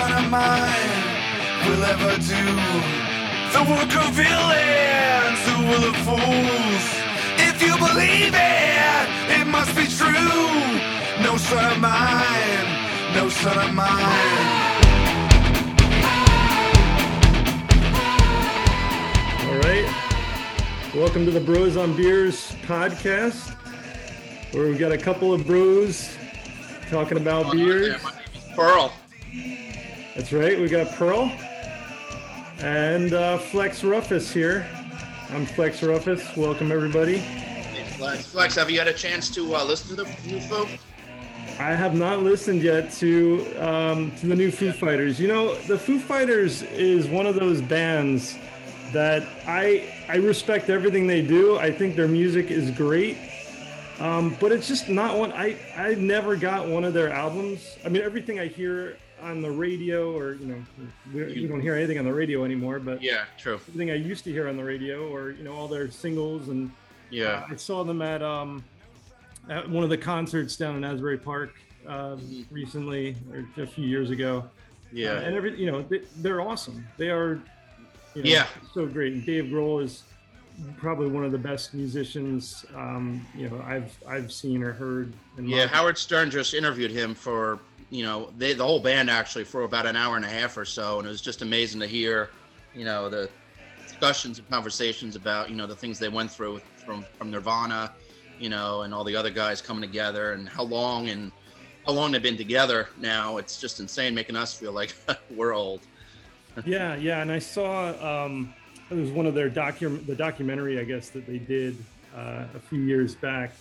[0.00, 2.44] son of mine will ever do
[3.52, 6.84] the work of villains who will of fools.
[7.48, 9.06] If you believe it,
[9.38, 10.48] it must be true.
[11.22, 12.66] No son of mine,
[13.14, 14.46] no son of mine.
[19.48, 19.86] All right.
[20.94, 23.54] Welcome to the Bros on Beers podcast,
[24.54, 26.08] where we've got a couple of bros
[26.88, 28.00] talking about beers.
[28.56, 28.94] Pearl.
[30.16, 30.58] That's right.
[30.58, 31.30] We got Pearl
[32.58, 34.66] and uh, Flex Ruffus here.
[35.30, 36.36] I'm Flex Ruffus.
[36.36, 37.18] Welcome everybody.
[37.18, 38.26] Hey, Flex.
[38.26, 40.66] Flex, have you had a chance to uh, listen to the new Foo?
[41.60, 45.20] I have not listened yet to um, to the new Foo Fighters.
[45.20, 48.36] You know, the Foo Fighters is one of those bands
[48.92, 51.56] that I I respect everything they do.
[51.56, 53.16] I think their music is great,
[54.00, 55.30] um, but it's just not one.
[55.32, 57.78] I I never got one of their albums.
[57.84, 60.62] I mean, everything I hear on the radio, or you know,
[61.12, 62.78] we, we don't hear anything on the radio anymore.
[62.80, 63.54] But Yeah, true.
[63.54, 66.70] everything I used to hear on the radio, or you know, all their singles and
[67.10, 67.44] Yeah.
[67.48, 68.64] I saw them at um
[69.48, 71.54] at one of the concerts down in Asbury Park
[71.86, 72.44] uh, Mhm.
[72.50, 74.44] recently or a few years ago.
[74.92, 75.12] Yeah.
[75.12, 76.86] Uh, and every you know they, they're awesome.
[76.98, 77.40] They are
[78.14, 78.46] you know, Yeah.
[78.74, 79.12] so great.
[79.14, 80.02] And Dave Grohl is
[80.76, 85.12] probably one of the best musicians um, you know I've I've seen or heard.
[85.40, 87.58] Yeah, Howard Stern just interviewed him for,
[87.90, 90.64] you know, they, the whole band actually for about an hour and a half or
[90.64, 90.98] so.
[90.98, 92.30] And it was just amazing to hear,
[92.74, 93.28] you know, the
[93.82, 97.92] discussions and conversations about, you know, the things they went through from, from Nirvana,
[98.38, 101.32] you know, and all the other guys coming together and how long and
[101.84, 103.38] how long they've been together now.
[103.38, 104.94] It's just insane making us feel like
[105.30, 105.80] we're old.
[106.64, 107.22] yeah, yeah.
[107.22, 108.54] And I saw um,
[108.90, 111.76] it was one of their docu the documentary I guess that they did
[112.14, 113.52] uh, a few years back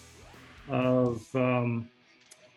[0.69, 1.89] of um,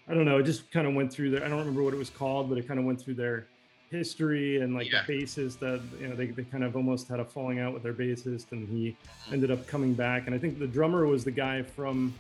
[0.09, 0.39] I don't know.
[0.39, 1.45] It just kind of went through their.
[1.45, 3.47] I don't remember what it was called, but it kind of went through their
[3.91, 5.03] history and like Yeah.
[5.07, 7.83] the bassist that you know they, they kind of almost had a falling out with
[7.83, 8.97] their bassist, and he
[9.33, 10.27] ended up coming back.
[10.27, 12.13] And I think the drummer was the guy from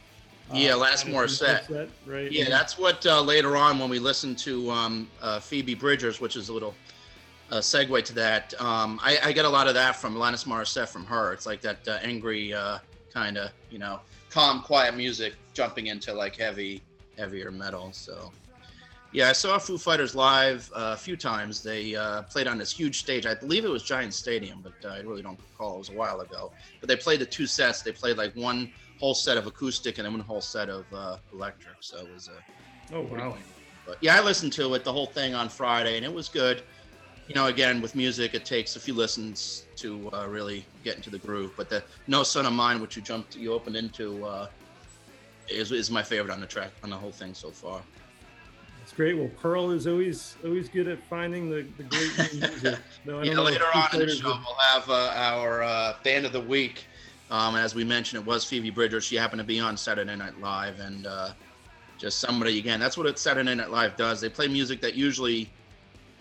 [0.51, 1.13] uh, Yeah, Alanis Alanis
[1.69, 1.89] Morissette.
[2.07, 2.31] right?
[2.31, 6.37] Yeah, that's what uh, later on when we listened to um, uh, Phoebe Bridgers, which
[6.37, 6.75] is a little
[7.51, 8.55] uh, segue to that.
[8.61, 11.33] Um, I, I get a lot of that from Alanis Morissette from her.
[11.33, 12.79] It's like that uh, angry uh,
[13.13, 16.83] kind of, you know, calm, quiet music jumping into like heavy,
[17.17, 17.93] heavier metal.
[17.93, 18.35] So,
[19.13, 21.63] yeah, I saw Foo Fighters live uh, a few times.
[21.63, 23.27] They uh, played on this huge stage.
[23.27, 25.75] I believe it was Giant Stadium, but uh, I really don't recall.
[25.75, 26.53] It was a while ago.
[26.81, 27.83] But they played the two sets.
[27.83, 31.19] They played like one whole set of acoustic and then one whole set of uh,
[31.33, 31.77] electric.
[31.81, 32.43] So it was a
[32.93, 33.37] Oh wow.
[33.87, 36.65] but yeah, I listened to it the whole thing on Friday, and it was good.
[37.27, 41.11] You know, again with music, it takes a few listens to uh, really get into
[41.11, 41.53] the groove.
[41.57, 44.47] But the "No Son of Mine," which you jumped, you opened into, uh,
[45.49, 47.83] is is my favorite on the track on the whole thing so far.
[48.83, 49.17] It's great.
[49.17, 52.79] Well, Pearl is always always good at finding the, the great music.
[53.09, 56.33] I Yeah, later on in the show, would- we'll have uh, our uh, band of
[56.33, 56.87] the week.
[57.31, 59.05] Um, as we mentioned, it was Phoebe Bridgers.
[59.05, 61.31] She happened to be on Saturday Night Live, and uh,
[61.97, 62.79] just somebody again.
[62.81, 64.21] That's what Saturday Night Live does.
[64.21, 65.51] They play music that usually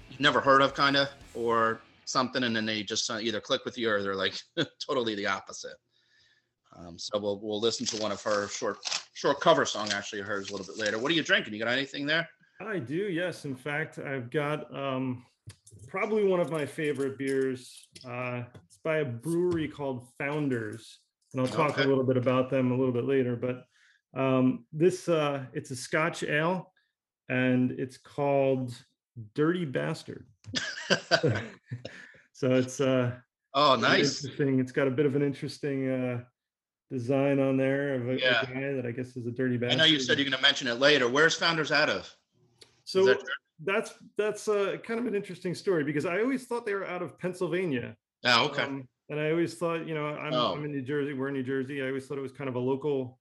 [0.09, 3.65] you've never heard of, kind of, or something, and then they just uh, either click
[3.65, 4.35] with you or they're like
[4.87, 5.75] totally the opposite.
[6.77, 8.77] Um, so we'll we'll listen to one of her short
[9.13, 10.97] short cover song actually hers a little bit later.
[10.99, 11.53] What are you drinking?
[11.53, 12.27] You got anything there?
[12.65, 13.45] I do, yes.
[13.45, 15.25] In fact, I've got um,
[15.87, 17.87] probably one of my favorite beers.
[18.07, 20.99] Uh, it's by a brewery called Founders,
[21.33, 21.83] and I'll talk Okay.
[21.83, 23.35] a little bit about them a little bit later.
[23.35, 23.65] But
[24.19, 26.71] um, this uh, it's a Scotch ale,
[27.29, 28.73] and it's called
[29.33, 30.25] Dirty Bastard.
[32.33, 33.11] so it's uh,
[33.53, 34.23] oh, nice.
[34.23, 34.59] interesting.
[34.59, 36.23] It's got a bit of an interesting uh,
[36.91, 39.71] design on there of a, a guy that I guess is a dirty bag.
[39.71, 41.07] I know you said you're going to mention it later.
[41.07, 42.13] Where's Founders out of?
[42.83, 43.19] So that
[43.63, 47.01] that's that's uh, kind of an interesting story because I always thought they were out
[47.01, 47.95] of Pennsylvania.
[48.25, 48.63] Oh, okay.
[48.63, 50.53] Um, and I always thought, you know, I'm, Oh.
[50.53, 51.13] I'm in New Jersey.
[51.13, 51.81] We're in New Jersey.
[51.81, 53.19] I always thought it was kind of a local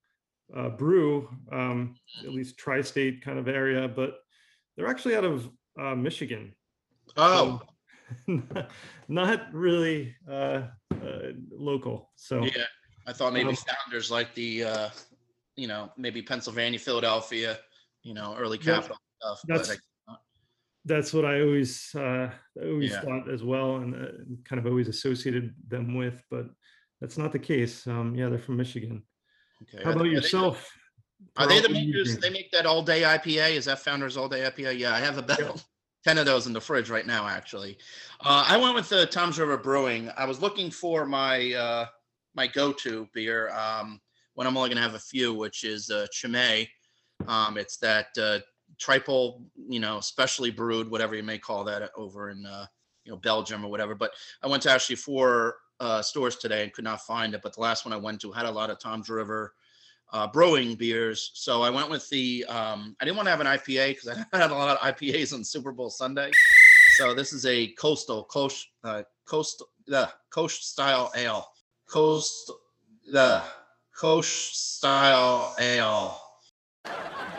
[0.56, 1.94] uh, brew, um,
[2.24, 3.88] at least tri-state kind of area.
[3.88, 4.18] But
[4.76, 5.48] they're actually out of
[5.80, 6.54] uh, Michigan.
[7.16, 7.60] oh,
[8.26, 8.70] not,
[9.08, 10.62] not really uh,
[10.92, 12.12] uh, local.
[12.16, 12.64] So yeah.
[13.10, 14.88] I thought maybe founders like the, uh,
[15.56, 17.58] you know, maybe Pennsylvania, Philadelphia,
[18.04, 19.40] you know, early Yeah, capital stuff.
[19.48, 19.68] that's
[20.06, 20.18] But
[20.84, 22.30] that's what I always uh,
[22.62, 23.00] I always Yeah.
[23.00, 24.08] thought as well, and uh,
[24.48, 26.22] kind of always associated them with.
[26.30, 26.46] But
[27.00, 27.84] that's not the case.
[27.88, 29.02] Um, yeah, they're from Michigan.
[29.62, 29.82] Okay.
[29.82, 30.70] How about they- are they- yourself?
[31.36, 32.16] Are they the What do you makers?
[32.18, 33.50] They make that all day IPA.
[33.56, 34.78] Is that Founders All Day IPA?
[34.78, 35.38] Yeah, I have about
[36.04, 37.26] ten of those in the fridge right now.
[37.26, 37.76] Actually,
[38.20, 40.10] uh, I went with the Toms River Brewing.
[40.16, 41.86] I was looking for my uh,
[42.34, 44.00] my go-to beer um,
[44.34, 46.68] when I'm only going to have a few, which is uh, Chimay.
[47.26, 48.38] Um, it's that uh,
[48.78, 52.66] triple, you know, specially brewed, whatever you may call that over in, uh,
[53.04, 53.94] you know, Belgium or whatever.
[53.94, 54.12] But
[54.42, 57.42] I went to actually four uh, stores today and could not find it.
[57.42, 59.54] But the last one I went to had a lot of Toms River
[60.12, 61.30] uh, brewing beers.
[61.34, 64.36] So I went with the, um, I didn't want to have an IPA because I
[64.36, 66.30] had a lot of IPAs on Super Bowl Sunday.
[66.96, 71.46] So this is a coastal, coast, uh, coast, the coast style ale.
[71.90, 72.52] Coast,
[73.10, 73.42] the
[73.98, 76.20] coast style ale.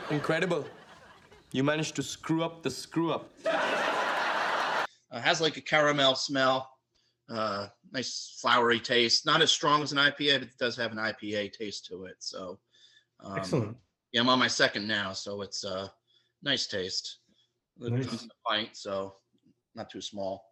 [0.09, 0.65] Incredible.
[1.53, 3.29] You managed to screw up the screw up.
[3.45, 6.69] Uh, has like a caramel smell,
[7.29, 9.25] uh, nice flowery taste.
[9.25, 12.15] Not as strong as an IPA, but it does have an IPA taste to it.
[12.19, 12.59] So,
[13.21, 13.77] um, Excellent.
[14.11, 15.87] Yeah, I'm on my second now, so it's uh,
[16.43, 17.19] nice taste.
[17.79, 18.05] It Nice.
[18.05, 19.15] comes in a pint, so
[19.75, 20.43] not too small.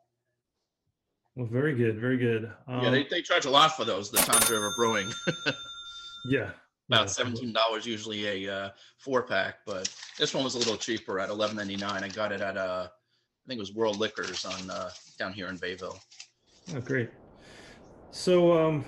[1.39, 2.51] Well, very good, very good.
[2.67, 4.11] Um, yeah, they, they charge a lot for those.
[4.11, 5.09] The Toms River Brewing,
[6.29, 6.49] yeah,
[6.89, 7.05] about yeah.
[7.05, 11.29] seventeen dollars usually a uh, four pack, but this one was a little cheaper at
[11.29, 12.03] eleven ninety nine.
[12.03, 15.47] I got it at uh, I think it was World Liquors on uh, down here
[15.47, 15.97] in Bayville.
[16.75, 17.09] Oh, great.
[18.11, 18.83] So, um,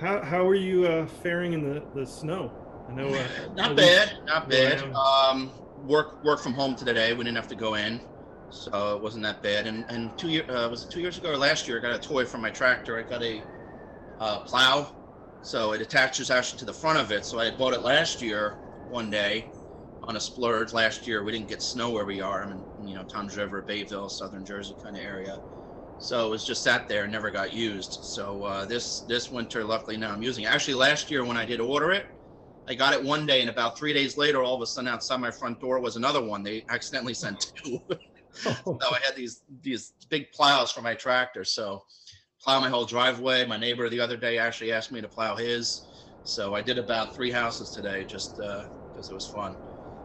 [0.00, 2.52] how how are you uh, faring in the the snow?
[2.88, 3.08] I know.
[3.08, 3.26] Uh,
[3.56, 4.80] Not bad, not bad.
[4.94, 5.50] Um,
[5.82, 7.14] work work from home today.
[7.14, 8.00] We didn't have to go in,
[8.48, 9.66] so it wasn't that bad.
[9.66, 11.78] And and two year uh, was it two years ago or last year?
[11.78, 12.98] I got a toy for my tractor.
[12.98, 13.44] I got a
[14.20, 14.90] uh, plow,
[15.42, 17.26] so it attaches actually to the front of it.
[17.26, 19.48] So I bought it last year one day
[20.04, 20.72] on a splurge.
[20.72, 22.42] Last year we didn't get snow where we are.
[22.42, 25.40] I'm in you know Toms River, Bayville, Southern Jersey kind of area.
[25.98, 27.98] So it was just sat there and never got used.
[28.02, 30.48] So uh, this this winter, luckily now I'm using it.
[30.48, 32.04] Actually, last year when I did order it,
[32.68, 35.20] I got it one day, and about three days later, all of a sudden outside
[35.20, 36.42] my front door was another one.
[36.42, 37.80] They accidentally sent two.
[38.64, 41.44] So I had these these big plows for my tractor.
[41.44, 41.84] So
[42.40, 43.46] plow my whole driveway.
[43.46, 45.86] My neighbor the other day actually asked me to plow his.
[46.24, 49.56] So I did about three houses today just because it was fun.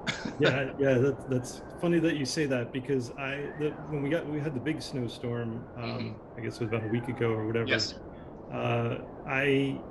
[0.40, 0.94] yeah, yeah.
[0.96, 4.54] That, that's funny that you say that because I the, when we got we had
[4.56, 5.64] the big snowstorm.
[5.78, 7.66] Um, I guess it was about a week ago or whatever.
[7.66, 7.74] Mm-hmm.
[7.74, 7.94] Yes.
[8.54, 8.98] Uh,
[9.28, 9.44] I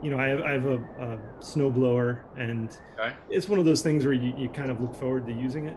[0.02, 3.14] you know I have, I have a, a snow blower and Okay.
[3.30, 5.76] it's one of those things where you, you kind of look forward to using it.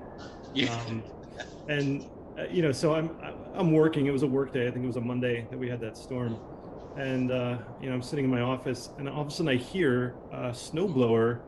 [0.53, 0.73] Yeah.
[0.87, 1.03] um,
[1.69, 2.05] and
[2.37, 3.11] uh, you know so i'm
[3.53, 4.05] i'm working.
[4.07, 4.67] It was a work day.
[4.67, 6.37] I think it was a monday that we had that storm.
[6.97, 9.55] And uh, you know i'm sitting in my office and all of a sudden i
[9.55, 11.41] hear a snowblower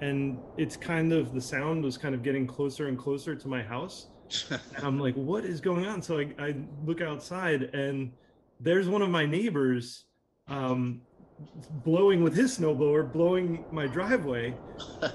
[0.00, 3.62] and it's kind of the sound was kind of getting closer and closer to my
[3.62, 4.08] house.
[4.50, 6.02] And i'm like what is going on?
[6.02, 6.54] So i, I
[6.84, 8.12] look outside and
[8.60, 10.04] there's one of my neighbors
[10.48, 11.00] um,
[11.84, 14.54] blowing with his snowblower blowing my driveway.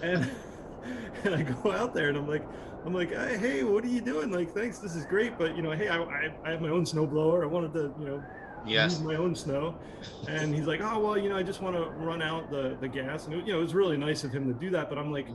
[0.01, 0.29] And
[1.23, 2.43] and I go out there and I'm like,
[2.85, 4.31] I'm like, hey, what are you doing?
[4.31, 6.85] Like, thanks, this is great, but you know, hey, I, I, I have my own
[6.85, 7.43] snowblower.
[7.43, 8.23] I wanted to, you know,
[8.65, 8.93] yes.
[8.93, 9.75] use my own snow.
[10.27, 12.87] And he's like, oh well, you know, I just want to run out the the
[12.87, 14.89] gas, and it, you know, it was really nice of him to do that.
[14.89, 15.27] But I'm like,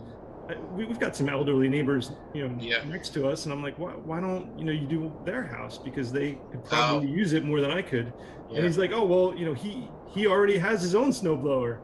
[0.48, 2.84] I, we, we've got some elderly neighbors, you know, Yeah.
[2.84, 5.76] next to us, and I'm like, why, why don't you know you do their house
[5.78, 6.68] because they could oh.
[6.68, 8.12] probably use it more than I could.
[8.48, 8.56] Yeah.
[8.56, 11.78] And he's like, oh well, you know, he he already has his own snowblower,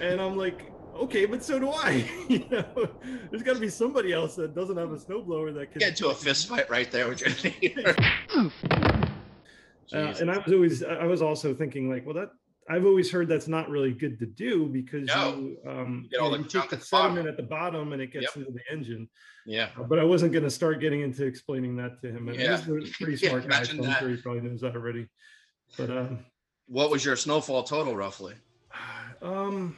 [0.00, 0.72] and I'm like,
[1.02, 2.08] okay, but so do I.
[2.28, 2.88] you know,
[3.30, 6.08] there's got to be somebody else that doesn't have a snowblower that can Get to
[6.08, 7.30] a fist fight right there with your
[7.62, 7.94] neighbor.
[9.92, 12.30] Uh, and I was always, I was also thinking like, well, that
[12.68, 15.36] I've always heard that's not really good to do because No.
[15.36, 17.14] you, um, You get all you, the take the at the bottom.
[17.14, 18.36] sediment at the bottom and it gets Yep.
[18.36, 19.08] into the engine.
[19.46, 19.68] yeah.
[19.78, 22.28] Uh, But I wasn't going to start getting into explaining that to him.
[22.28, 22.56] And Yeah.
[22.56, 25.06] he's a pretty Yeah, smart guy, so I'm sure he probably knows that already.
[25.78, 26.26] But um,
[26.66, 28.34] What was your snowfall total roughly?
[29.22, 29.76] um,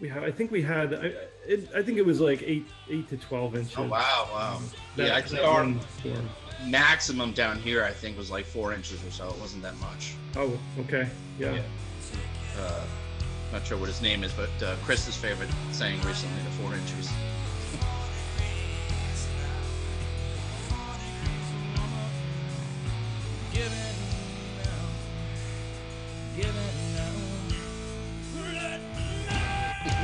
[0.00, 1.12] we have, I think we had, I,
[1.46, 3.74] it, I think it was like eight, eight to twelve inches.
[3.76, 4.60] Oh wow, wow.
[4.96, 5.64] That, yeah, say that our
[6.00, 6.28] storm.
[6.66, 9.28] maximum down here I think was like four inches or so.
[9.28, 10.14] It wasn't that much.
[10.36, 11.54] Oh, okay, yeah.
[11.54, 11.62] Yeah.
[12.58, 12.84] Uh,
[13.52, 17.08] not sure what his name is, but uh, Chris's favorite saying recently, the four inches.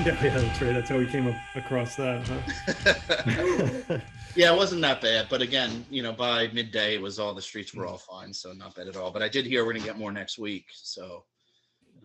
[0.06, 0.74] Yeah, yeah, that's right.
[0.74, 2.26] That's how we came up across that.
[2.26, 3.98] Huh?
[4.34, 7.42] yeah, it wasn't that bad, but again, you know, by midday, it was all the
[7.42, 9.12] streets were all fine, so not bad at all.
[9.12, 11.24] But I did hear we're gonna get more next week, so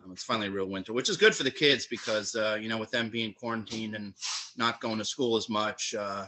[0.06, 2.78] um, it's finally real winter, which is good for the kids because uh, you know,
[2.78, 4.14] with them being quarantined and
[4.58, 6.28] not going to school as much, uh,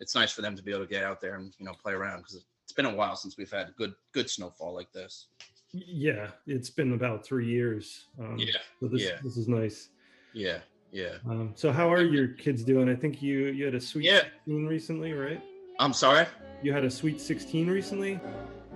[0.00, 1.92] it's nice for them to be able to get out there and you know play
[1.92, 5.28] around because it's been a while since we've had good good snowfall like this.
[5.72, 8.06] yeah, it's been about three years.
[8.18, 9.18] Um, Yeah, So this yeah.
[9.22, 9.90] this is nice.
[10.34, 10.58] yeah,
[10.92, 11.14] yeah.
[11.28, 12.88] Um, so how are your kids doing?
[12.88, 14.20] I think you you had a sweet Yeah.
[14.44, 15.42] 16 recently, right?
[15.80, 16.26] I'm sorry.
[16.62, 18.20] You had a sweet 16 recently.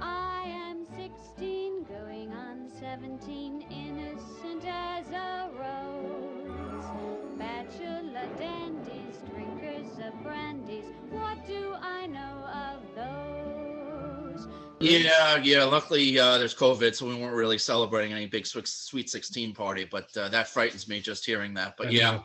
[0.01, 6.85] I am 16, going on 17, innocent as a rose.
[7.39, 11.96] Bachelor dandies, drinkers of brandies, what do I know?
[14.81, 15.65] Yeah, yeah.
[15.65, 19.87] Luckily, uh, there's COVID, so we weren't really celebrating any big Sweet Sweet 16 party.
[19.91, 21.75] But uh, that frightens me just hearing that.
[21.79, 22.21] But yeah,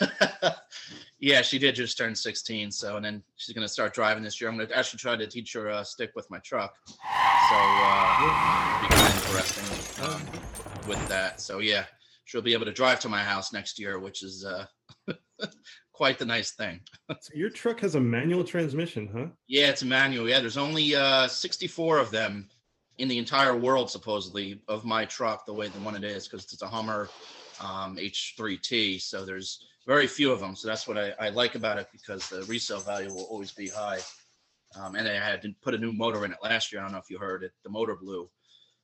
[1.20, 2.72] yeah, she did just turn 16.
[2.72, 4.50] So, and then she's gonna start driving this year.
[4.50, 6.74] I'm gonna actually try to teach her uh, stick with my truck.
[6.86, 10.22] So, uh, be kind of interesting um,
[10.88, 11.40] with that.
[11.40, 11.84] So, yeah,
[12.24, 14.66] she'll be able to drive to my house next year, which is uh,
[15.92, 16.80] quite the nice thing.
[17.20, 19.26] So your truck has a manual transmission, huh?
[19.46, 20.28] Yeah, it's a manual.
[20.28, 22.48] Yeah, there's only uh, 64 of them
[22.98, 26.44] in the entire world, supposedly, of my truck, the way the one it is, because
[26.52, 27.08] it's a Hummer
[27.60, 29.00] um, H3T.
[29.00, 30.54] So there's very few of them.
[30.56, 33.68] So that's what I, I like about it because the resale value will always be
[33.68, 34.00] high.
[34.78, 36.80] Um, and I had to put a new motor in it last year.
[36.80, 37.52] I don't know if you heard it.
[37.62, 38.30] The motor blew.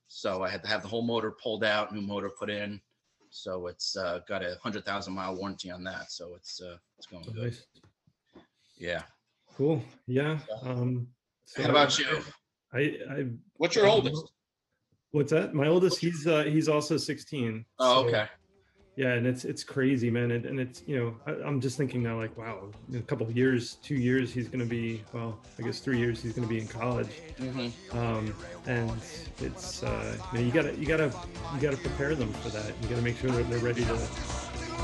[0.07, 2.81] So I had to have the whole motor pulled out, new motor put in.
[3.29, 6.11] So it's uh, got a 100,000 mile warranty on that.
[6.11, 7.35] So it's uh, it's going good.
[7.35, 7.65] Nice.
[8.77, 9.03] Yeah.
[9.55, 9.83] Cool.
[10.07, 10.39] Yeah.
[10.63, 11.07] Um,
[11.45, 12.23] so How about you?
[12.73, 13.25] I, I,
[13.57, 14.31] What's your oldest?
[15.11, 15.53] what's that?
[15.53, 17.65] My oldest, he's, uh, he's also 16.
[17.79, 18.27] Oh, So, okay.
[18.99, 19.13] Yeah.
[19.13, 20.31] And it's, it's crazy, man.
[20.31, 23.25] And, and it's, you know, I, I'm just thinking now like, wow, in a couple
[23.25, 26.45] of years, two years, he's going to be, well, I guess three years, he's going
[26.45, 27.07] to be in college.
[27.37, 28.35] hmm um,
[28.67, 28.91] and
[29.39, 31.11] it's uh, you, know, you gotta you gotta
[31.55, 32.73] you gotta prepare them for that.
[32.81, 33.93] You gotta make sure that they're ready to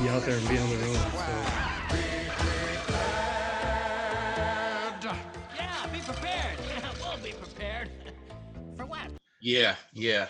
[0.00, 0.94] be out there and be on their own.
[0.94, 1.00] So
[5.56, 6.58] Yeah, be prepared.
[6.68, 7.90] Yeah, we'll be prepared.
[8.76, 9.08] For what?
[9.40, 10.26] Yeah, yeah,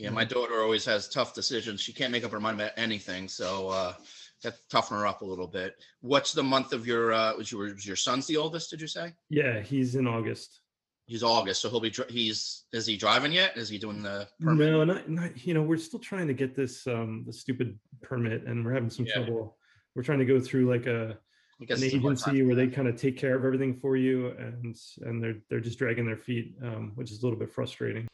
[0.00, 0.10] yeah.
[0.10, 1.80] My daughter always has tough decisions.
[1.80, 3.94] She can't make up her mind about anything, so uh,
[4.42, 5.76] to toughen her up a little bit.
[6.00, 7.12] What's the month of your?
[7.12, 8.70] Uh, was your was your son's the oldest?
[8.70, 9.12] Did you say?
[9.28, 10.60] yeah, he's in August.
[11.06, 11.92] He's August, so he'll be.
[12.08, 13.56] He's is he driving yet?
[13.56, 14.70] Is he doing the permit?
[14.70, 18.44] No, not, not you know we're still trying to get this um the stupid permit,
[18.44, 19.14] and we're having some Yeah.
[19.14, 19.56] trouble.
[19.94, 21.18] We're trying to go through like a
[21.58, 24.28] an it's a hard agency where they kind of take care of everything for you,
[24.38, 28.06] and and they're they're just dragging their feet, um, which is a little bit frustrating.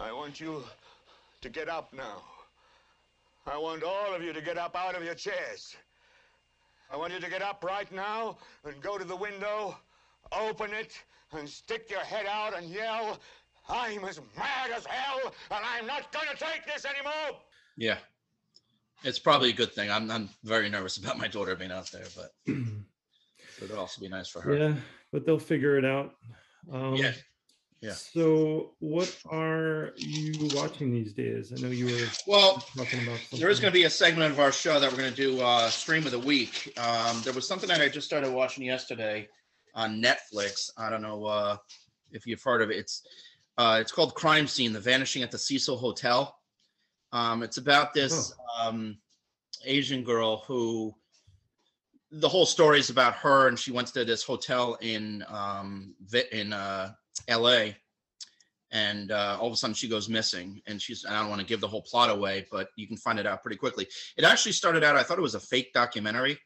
[0.00, 0.62] So, I want you
[1.42, 2.22] to get up now.
[3.46, 5.76] I want all of you to get up out of your chairs.
[6.90, 9.76] I want you to get up right now and go to the window,
[10.32, 10.98] open it,
[11.32, 13.18] and stick your head out and yell,
[13.68, 17.38] I'm as mad as hell, and I'm not gonna take this anymore!
[17.76, 17.98] Yeah,
[19.04, 19.90] it's probably a good thing.
[19.90, 22.32] I'm I'm very nervous about my daughter being out there, but
[23.62, 24.56] it'll also be nice for her.
[24.56, 24.74] Yeah,
[25.12, 26.14] but they'll figure it out.
[26.72, 27.12] Um, Yeah.
[27.80, 27.92] Yeah.
[27.92, 31.50] So, what are you watching these days?
[31.56, 33.18] I know you were Well, talking about.
[33.32, 35.40] There is going to be a segment of our show that we're going to do
[35.40, 36.78] uh, stream of the week.
[36.78, 39.28] Um, there was something that I just started watching yesterday
[39.74, 40.70] on Netflix.
[40.76, 41.56] I don't know uh,
[42.12, 42.76] if you've heard of it.
[42.76, 43.02] It's
[43.56, 46.36] uh, it's called Crime Scene: The Vanishing at the Cecil Hotel.
[47.12, 48.98] Um, it's about this um,
[49.64, 50.94] Asian girl who
[52.12, 55.94] the whole story is about her, and she went to this hotel in um,
[56.32, 56.92] in uh,
[57.28, 57.76] L.A.
[58.72, 61.04] And uh, all of a sudden, she goes missing, and she's.
[61.04, 63.42] I don't want to give the whole plot away, but you can find it out
[63.42, 63.88] pretty quickly.
[64.16, 64.96] It actually started out.
[64.96, 66.38] I thought it was a fake documentary.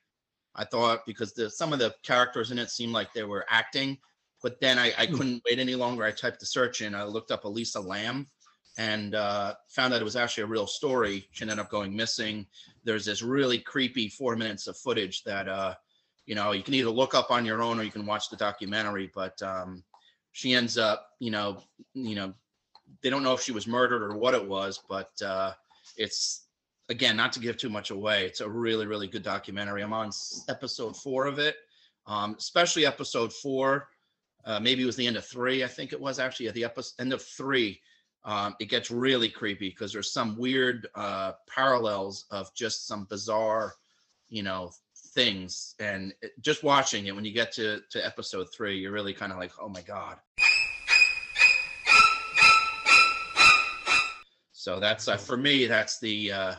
[0.54, 3.99] I thought because the some of the characters in it seemed like they were acting,
[4.43, 5.16] but then I, I Hmm.
[5.16, 6.02] couldn't wait any longer.
[6.04, 6.95] I typed the search in.
[6.95, 8.26] I looked up Elisa Lam,
[8.78, 11.28] and uh, found out it was actually a real story.
[11.33, 12.47] She ended up going missing.
[12.85, 15.75] There's this really creepy four minutes of footage that uh,
[16.25, 18.37] you know you can either look up on your own or you can watch the
[18.37, 19.11] documentary.
[19.14, 19.85] But um,
[20.34, 21.62] she ends up, you know,
[21.94, 22.34] you know,
[23.02, 25.52] they don't know if she was murdered or what it was, but uh,
[25.96, 26.48] it's
[26.88, 28.26] again not to give too much away.
[28.26, 29.80] It's a really, really good documentary.
[29.80, 30.10] I'm on
[30.48, 31.54] episode four of it,
[32.08, 33.86] um, especially episode four.
[34.44, 35.62] Uh, maybe it was the end of three.
[35.62, 37.80] I think it was actually at the episode end of three.
[38.24, 43.74] Um, it gets really creepy because there's some weird uh, parallels of just some bizarre,
[44.30, 44.72] you know,
[45.14, 45.75] things.
[45.78, 49.33] And it, just watching it, when you get to to episode three, you're really kind
[49.33, 50.18] of like, oh my god.
[54.52, 55.66] So that's uh, for me.
[55.66, 56.54] That's the uh,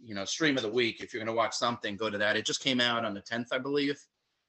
[0.00, 1.02] you know stream of the week.
[1.02, 2.36] If you're going to watch something, go to that.
[2.36, 4.00] It just came out on the 10th, I believe.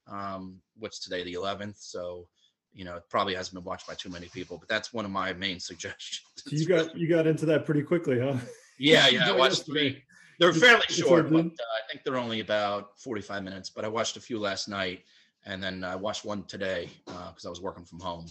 [0.07, 1.77] Um, what's today, the 11th?
[1.79, 2.27] So
[2.71, 5.11] you know it probably hasn't been watched by too many people, but that's one of
[5.11, 6.21] my main suggestions.
[6.37, 8.37] So you got you got into that pretty quickly, huh?
[8.77, 9.27] yeah, yeah.
[9.27, 10.03] I watched three.
[10.43, 11.49] They're fairly it's short, but uh.
[11.49, 13.69] I think they're only about 45 minutes.
[13.69, 15.03] But I watched a few last night,
[15.45, 18.27] and then I watched one today because I was working from home.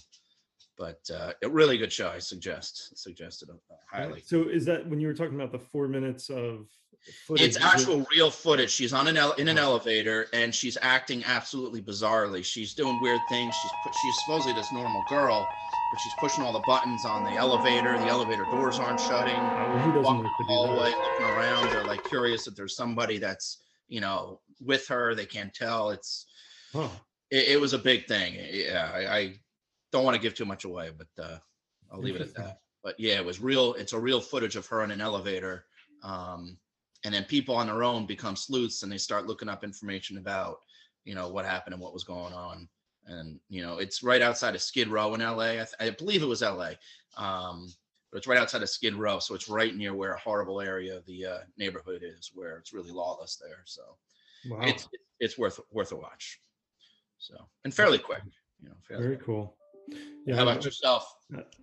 [0.78, 2.08] But uh, a really good show.
[2.08, 3.54] I suggest suggested uh,
[3.90, 4.22] highly.
[4.24, 6.66] So is that when you were talking about the four minutes of
[7.26, 7.46] footage?
[7.46, 8.70] It's is it- actual real footage.
[8.70, 12.44] She's on an ele- in an elevator and she's acting absolutely bizarrely.
[12.44, 13.54] She's doing weird things.
[13.54, 15.46] She's she's supposedly this normal girl,
[15.92, 17.98] but she's pushing all the buttons on the elevator.
[17.98, 19.52] The elevator doors aren't shutting.
[19.58, 21.02] Oh, who doesn't Walking like the hallway, that?
[21.02, 21.68] looking around.
[21.68, 25.14] They're like curious if there's somebody that's you know with her.
[25.14, 25.90] They can't tell.
[25.90, 26.26] It's
[26.72, 26.88] Huh.
[27.30, 28.34] it, it was a big thing.
[28.50, 29.34] Yeah, I, I
[29.92, 31.38] don't want to give too much away, but uh,
[31.92, 32.60] I'll leave it at that.
[32.82, 33.74] But yeah, it was real.
[33.74, 35.66] It's a real footage of her in an elevator.
[36.02, 36.58] Um,
[37.04, 40.60] and then people on their own become sleuths and they start looking up information about,
[41.04, 42.68] you know, what happened and what was going on.
[43.06, 45.50] And, you know, it's right outside of Skid Row in LA.
[45.50, 46.72] I, th- I believe it was LA.
[47.16, 47.72] Um,
[48.10, 49.18] but it's right outside of Skid Row.
[49.18, 52.72] So it's right near where a horrible area of the uh, neighborhood is where it's
[52.72, 53.62] really lawless there.
[53.64, 53.82] So
[54.48, 54.60] Wow.
[54.62, 54.88] it's,
[55.20, 56.40] it's worth, worth a watch.
[57.18, 58.22] So, and fairly quick,
[58.60, 59.26] you know, Very quick.
[59.26, 59.56] cool.
[60.26, 60.34] Yeah.
[60.36, 61.14] How about yourself?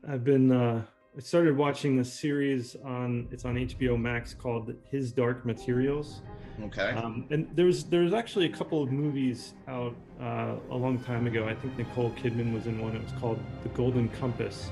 [0.08, 0.86] I've been uh
[1.18, 6.22] I started watching the series on it's on HBO Max called His Dark Materials.
[6.63, 6.92] Okay.
[6.92, 11.48] Um, and there's there's actually a couple of movies out uh, a long time ago.
[11.48, 12.96] I think Nicole Kidman was in one.
[12.96, 14.70] It was called The Golden Compass,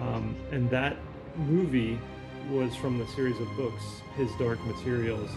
[0.00, 0.96] um, and that
[1.36, 1.98] movie
[2.50, 3.82] was from the series of books
[4.16, 5.30] His Dark Materials.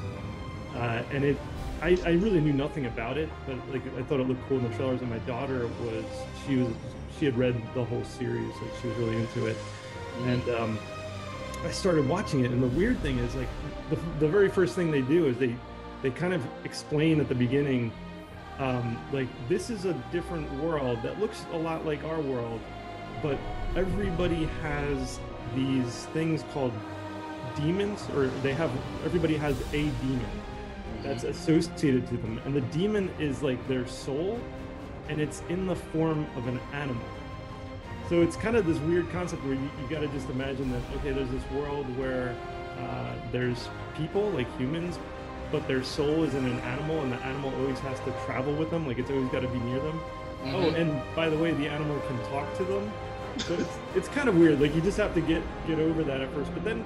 [0.75, 1.37] Uh, and it,
[1.81, 4.69] I, I really knew nothing about it, but like I thought it looked cool in
[4.69, 5.01] the trailers.
[5.01, 6.05] And my daughter was
[6.45, 6.73] she was
[7.17, 9.57] she had read the whole series, like she was really into it
[10.23, 10.79] and um,
[11.63, 12.51] I started watching it.
[12.51, 13.47] And the weird thing is, like,
[13.89, 15.55] the, the very first thing they do is they
[16.01, 17.91] they kind of explain at the beginning,
[18.59, 22.61] um, like, this is a different world that looks a lot like our world,
[23.23, 23.37] but
[23.75, 25.19] everybody has
[25.55, 26.73] these things called
[27.55, 28.71] demons, or they have
[29.03, 30.41] everybody has a demon
[31.01, 34.39] that's associated to them, and the demon is like their soul,
[35.09, 37.05] and it's in the form of an animal.
[38.09, 40.81] So it's kind of this weird concept where you, you got to just imagine that
[40.97, 42.33] okay, there's this world where
[42.79, 44.97] uh, there's people like humans,
[45.51, 48.69] but their soul is in an animal, and the animal always has to travel with
[48.69, 48.87] them.
[48.87, 49.99] Like it's always got to be near them.
[50.45, 50.75] Oh, Mhm.
[50.79, 52.89] and by the way, the animal can talk to them.
[53.39, 54.61] So it's, it's kind of weird.
[54.61, 56.85] Like you just have to get get over that at first, but then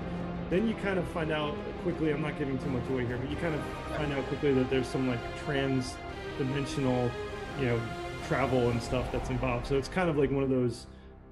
[0.49, 2.11] then you kind of find out quickly.
[2.11, 3.61] I'm not giving too much away here, but you kind of
[3.95, 5.95] find out quickly that there's some like trans
[6.39, 7.11] dimensional,
[7.59, 7.81] you know,
[8.27, 9.67] travel and stuff that's involved.
[9.67, 10.87] So it's kind of like one of those.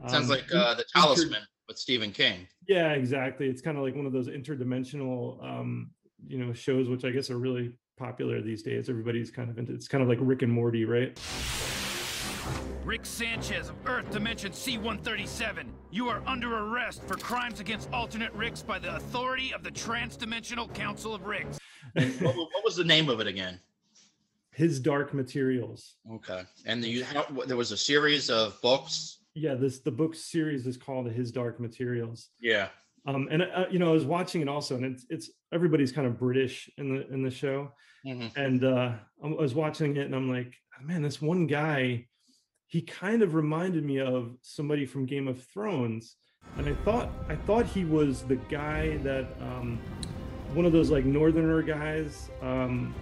[0.07, 2.47] Sounds um, like uh, the inter- Talisman with Stephen King.
[2.67, 3.47] yeah, exactly.
[3.47, 5.91] It's kind of like one of those interdimensional, um,
[6.27, 8.89] you know, shows which I guess are really popular these days.
[8.89, 9.73] Everybody's kind of into.
[9.73, 11.17] It's kind of like Rick and Morty, right?
[12.83, 15.65] Rick Sanchez of Earth Dimension C-137.
[15.91, 20.73] You are under arrest for crimes against alternate Ricks by the authority of the Transdimensional
[20.73, 21.59] Council of Ricks.
[21.93, 23.59] what, what was the name of it again?
[24.51, 25.97] His Dark Materials.
[26.11, 29.18] Okay, and you how, there was a series of books.
[29.39, 32.29] Yeah, this the book series is called His Dark Materials.
[32.41, 32.67] Yeah.
[33.05, 36.05] Um, and uh, you know, I was watching it also, and it's it's everybody's kind
[36.05, 37.71] of British in the in the show,
[38.05, 38.35] Mhm.
[38.35, 42.07] and uh, I was watching it, and I'm like, man, this one guy,
[42.67, 46.17] he kind of reminded me of somebody from Game of Thrones,
[46.57, 49.79] and I thought I thought he was the guy that um,
[50.53, 52.93] one of those like Northerner guys um,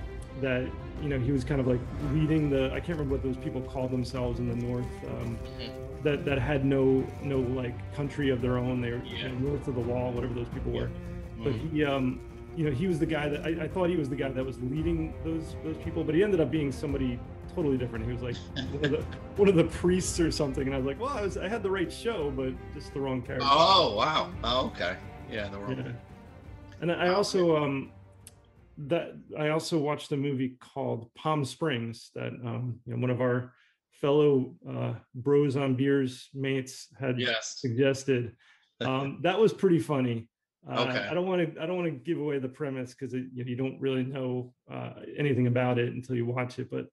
[0.41, 0.69] that
[1.01, 1.81] you know he was kind of like
[2.13, 4.85] leading the I can't remember what those people called themselves in the north.
[5.07, 5.39] Um,
[6.03, 8.81] that that had no no like country of their own.
[8.81, 10.89] They were you know, north of the wall, whatever those people were.
[11.43, 12.19] But he, um,
[12.55, 14.43] you know, he was the guy that I, I thought he was the guy that
[14.43, 17.19] was leading those those people, but he ended up being somebody
[17.53, 18.05] totally different.
[18.05, 18.35] He was like
[18.73, 19.05] one of the
[19.35, 21.63] one of the priests or something, and I was like, well, I was I had
[21.63, 23.47] the right show, but just the wrong character.
[23.49, 24.31] Oh wow.
[24.43, 24.97] Oh okay.
[25.31, 25.49] Yeah.
[25.49, 25.77] The wrong.
[25.77, 25.91] Yeah.
[26.81, 27.91] And I also um
[28.77, 33.21] that I also watched a movie called Palm Springs that um you know one of
[33.21, 33.53] our
[34.01, 37.57] fellow uh bros on beers mates had Yes.
[37.59, 38.35] suggested.
[38.85, 40.29] Um that was pretty funny.
[40.69, 41.07] Uh, Okay.
[41.09, 43.43] I don't want to I don't want to give away the premise because you, know,
[43.51, 46.69] you don't really know uh, anything about it until you watch it.
[46.69, 46.85] But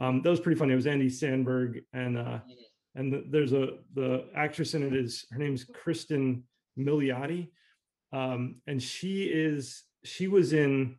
[0.00, 0.72] um, that was pretty funny.
[0.72, 2.98] It was Andy Samberg and uh, Mm-hmm.
[3.00, 3.64] and the, there's a
[3.94, 6.42] the actress in it is her name's Cristin
[6.78, 7.50] Milioti,
[8.12, 10.96] um, and she is she was in.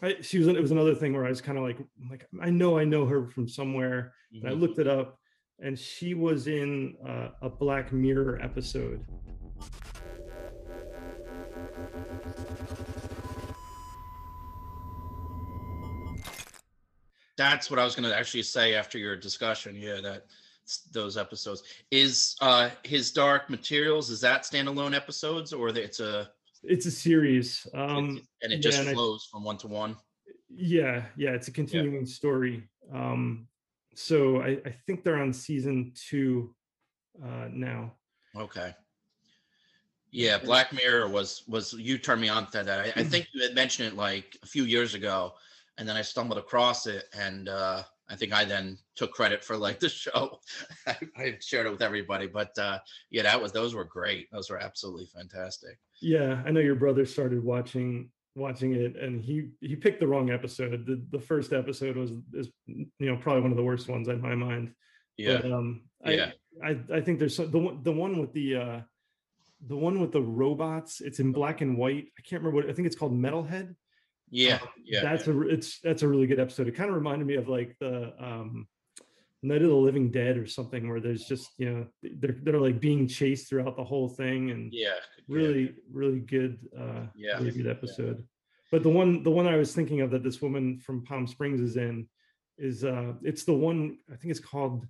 [0.00, 0.46] I, she was.
[0.46, 1.78] It was another thing where I was kind of like,
[2.10, 4.12] like I know I know her from somewhere.
[4.32, 4.60] And I Mhm.
[4.60, 5.18] looked it up,
[5.58, 9.04] and she was in uh, a Black Mirror episode.
[17.36, 19.76] That's what I was going to actually say after your discussion.
[19.76, 20.26] Yeah, that
[20.92, 24.10] those episodes is uh his Dark Materials.
[24.10, 26.30] Is that standalone episodes or it's a
[26.62, 27.66] It's a series.
[27.74, 29.96] Um, and it yeah, just I- flows from one to one?
[30.50, 32.68] yeah, yeah, it's a continuing story.
[32.92, 33.46] Um,
[33.94, 36.54] so I, I think they're on season two
[37.22, 37.94] uh, now.
[38.36, 38.74] Okay.
[40.10, 42.80] Yeah, Black Mirror was was you turned me on to that.
[42.96, 45.34] I, I think you had mentioned it like a few years ago,
[45.76, 49.56] and then I stumbled across it, and uh, I think I then took credit for
[49.56, 50.38] like the show.
[50.86, 52.78] I, I shared it with everybody, but uh,
[53.10, 54.28] yeah, that was those were great.
[54.32, 55.78] Those were absolutely fantastic.
[56.00, 60.30] Yeah, I know your brother started watching watching it, and he he picked the wrong
[60.30, 60.86] episode.
[60.86, 64.20] The the first episode was is you know probably one of the worst ones in
[64.20, 64.72] my mind.
[65.16, 65.38] Yeah.
[65.42, 66.30] But, um, I, Yeah.
[66.64, 68.80] I I think there's some, the one the one with the uh
[69.66, 71.00] the one with the robots.
[71.00, 72.06] It's in black and white.
[72.16, 73.74] I can't remember what I think it's called Metalhead.
[74.30, 75.00] Yeah, Um, yeah.
[75.02, 76.68] That's a it's that's a really good episode.
[76.68, 78.68] It kind of reminded me of like the um
[79.42, 81.86] Night of the Living Dead or something where there's just you know
[82.18, 85.24] they're they're like being chased throughout the whole thing and yeah, yeah.
[85.28, 87.38] really really good uh Yeah.
[87.38, 88.24] really good episode
[88.72, 91.60] but the one the one i was thinking of that this woman from palm springs
[91.60, 92.08] is in
[92.58, 94.86] is uh it's the one i think it's called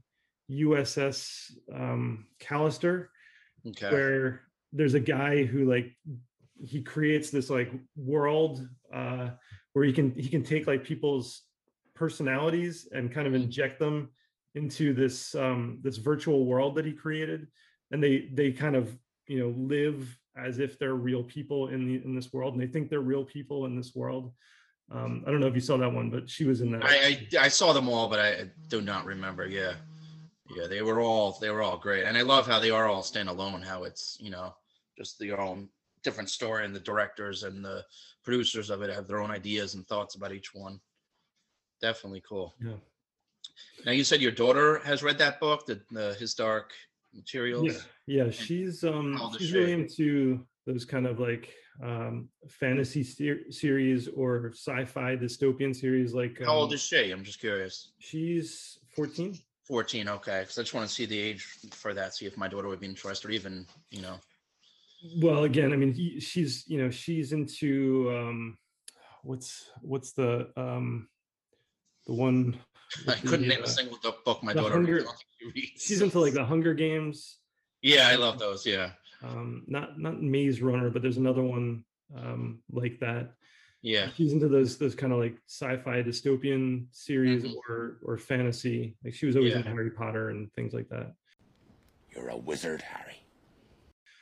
[0.50, 3.08] uss um callister
[3.66, 3.90] Okay.
[3.90, 4.40] where
[4.72, 5.94] there's a guy who like
[6.64, 9.28] he creates this like world uh
[9.74, 11.42] where he can he can take like people's
[11.94, 14.08] personalities and kind of inject them
[14.58, 17.46] into this um this virtual world that he created
[17.92, 18.84] and they they kind of
[19.26, 22.66] you know live as if they're real people in the in this world and they
[22.66, 24.32] think they're real people in this world
[24.90, 26.96] um i don't know if you saw that one but she was in that I,
[26.96, 29.46] I I saw them all, but I do not remember.
[29.46, 29.74] Yeah,
[30.56, 33.02] yeah, they were all they were all great, and I love how they are all
[33.02, 33.62] standalone.
[33.62, 34.54] How it's you know
[34.96, 35.68] just their own
[36.02, 37.84] different story, and the directors and the
[38.24, 40.80] producers of it have their own ideas and thoughts about each one.
[41.82, 42.54] Definitely cool.
[42.60, 42.80] yeah
[43.86, 46.66] Now you said your daughter has read that book, the, the historic
[47.14, 47.64] materials.
[48.06, 49.58] yeah yeah she's um How old is she's she?
[49.58, 51.48] really into those kind of like
[51.82, 57.10] um fantasy ser- series or sci-fi dystopian series like How old um, is she?
[57.10, 57.92] I'm just curious.
[57.98, 60.08] she's 14 14.
[60.08, 61.42] Okay, because I just want to see the age
[61.72, 62.14] for that.
[62.14, 64.16] See if my daughter would be interested, or even you know.
[65.22, 68.58] well again i mean he, she's you know she's into um
[69.22, 71.08] what's what's the um
[72.06, 72.58] the one
[73.09, 75.05] I couldn't name uh, a single book my daughter Hunger- reads.
[75.05, 75.83] I don't think she reads.
[75.83, 77.38] she's into like the hunger games
[77.83, 78.64] Yeah, I love those.
[78.66, 78.90] Yeah,
[79.22, 81.85] um not not maze runner but there's another one
[82.16, 83.33] um like that
[83.83, 87.55] yeah, she's into those those kind of like sci-fi dystopian series Mhm.
[87.68, 89.59] or or fantasy like she was always Yeah.
[89.59, 91.14] into harry potter and things like that
[92.14, 93.16] You're a wizard, Harry.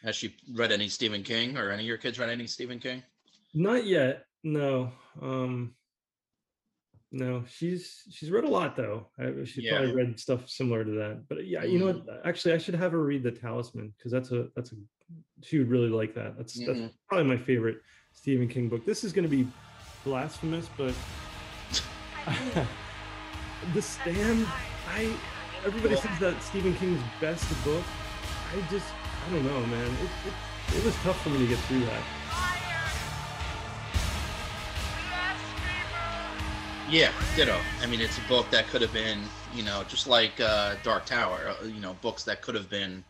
[0.03, 3.03] Has she read any Stephen King, or any of your kids read any Stephen King?
[3.55, 5.75] not yet no um
[7.13, 9.07] no she's she's read a lot though.
[9.19, 9.77] I, she's Yeah.
[9.77, 12.27] probably read stuff similar to that but yeah you know what?
[12.27, 14.77] Actually i should have her read the talisman because that's a that's a
[15.43, 16.37] she would really like that.
[16.37, 16.91] That's that's Mhm.
[17.09, 17.79] probably my favorite
[18.13, 18.85] stephen king book.
[18.85, 19.47] This is going to be
[20.05, 20.95] blasphemous but
[23.75, 24.47] the stand
[24.89, 25.13] i
[25.65, 27.85] everybody says that stephen king's best book.
[28.53, 28.87] I just
[29.27, 29.87] i don't know man.
[29.93, 32.03] It, it, it was tough for me to get through that
[36.89, 37.59] Yeah, ditto.
[37.83, 39.21] I mean, it's a book that could have been,
[39.53, 41.55] you know, just like uh, Dark Tower.
[41.61, 43.05] uh, You know, books that could have been,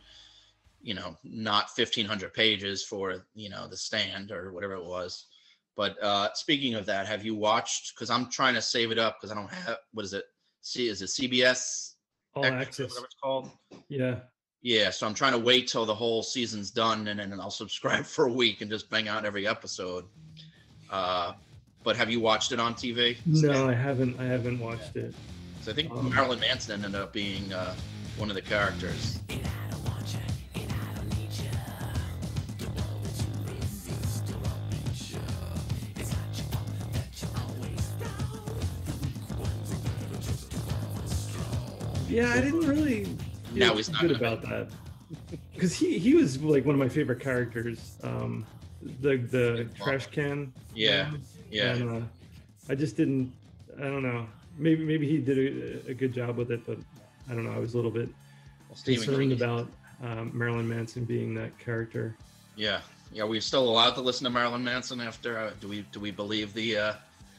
[0.81, 5.27] you know, not fifteen hundred pages for you know the stand or whatever it was.
[5.75, 7.93] But uh, speaking of that, have you watched?
[7.93, 9.77] Because I'm trying to save it up because I don't have.
[9.93, 10.25] What is it?
[10.61, 11.93] See, is it CBS?
[12.37, 13.51] all Extra, access Whatever it's called.
[13.89, 14.19] yeah
[14.61, 18.05] Yeah, so I'm trying to wait till the whole season's done and then I'll subscribe
[18.15, 20.05] for a week and just bang out every episode.
[20.89, 21.33] Uh,
[21.87, 23.15] but have you watched it on TV?
[23.25, 24.19] No, I haven't.
[24.19, 25.15] I haven't watched it.
[25.61, 27.73] So I think Um, Marilyn Manson ended up being uh,
[28.17, 29.19] one of the characters.
[42.09, 43.07] Yeah, I didn't really.
[43.53, 44.67] Now he's not good about that
[45.53, 47.95] because he he was like one of my favorite characters.
[48.03, 48.45] Um,
[48.99, 50.51] the the trash can.
[50.75, 51.21] Yeah, man.
[51.49, 51.73] Yeah.
[51.73, 52.05] And, uh,
[52.69, 53.31] I just didn't.
[53.77, 54.27] I don't know.
[54.57, 55.37] Maybe maybe he did
[55.87, 56.77] a, a good job with it, but
[57.29, 57.51] I don't know.
[57.51, 58.09] I was a little bit
[58.73, 59.67] Stephen concerned about
[60.03, 62.15] um, Marilyn Manson being that character.
[62.55, 62.81] Yeah,
[63.11, 63.23] yeah.
[63.23, 65.37] We're still allowed to listen to Marilyn Manson after.
[65.37, 65.85] Uh, do we?
[65.91, 66.77] Do we believe the?
[66.77, 66.93] Uh,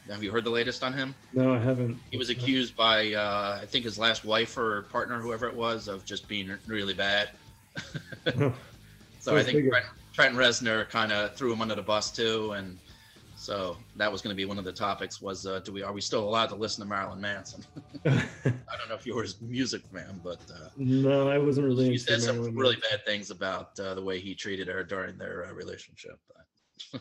[0.09, 1.15] have you heard the latest on him?
[1.35, 1.99] No, I haven't.
[2.11, 5.87] He was accused by, uh, I think, his last wife or partner, whoever it was,
[5.87, 7.29] of just being really bad.
[9.21, 9.69] So Go I think.
[9.69, 12.79] Trent, Trent Reznor kind of threw him under the bus too, and
[13.39, 15.23] so that was going to be one of the topics.
[15.23, 17.65] Was uh, do we are we still allowed to listen to Marilyn Manson?
[18.05, 21.85] I don't know if you were his music fan, but uh, no, I wasn't really.
[21.85, 25.17] he into said some really bad things about uh, the way he treated her during
[25.17, 26.19] their uh, relationship.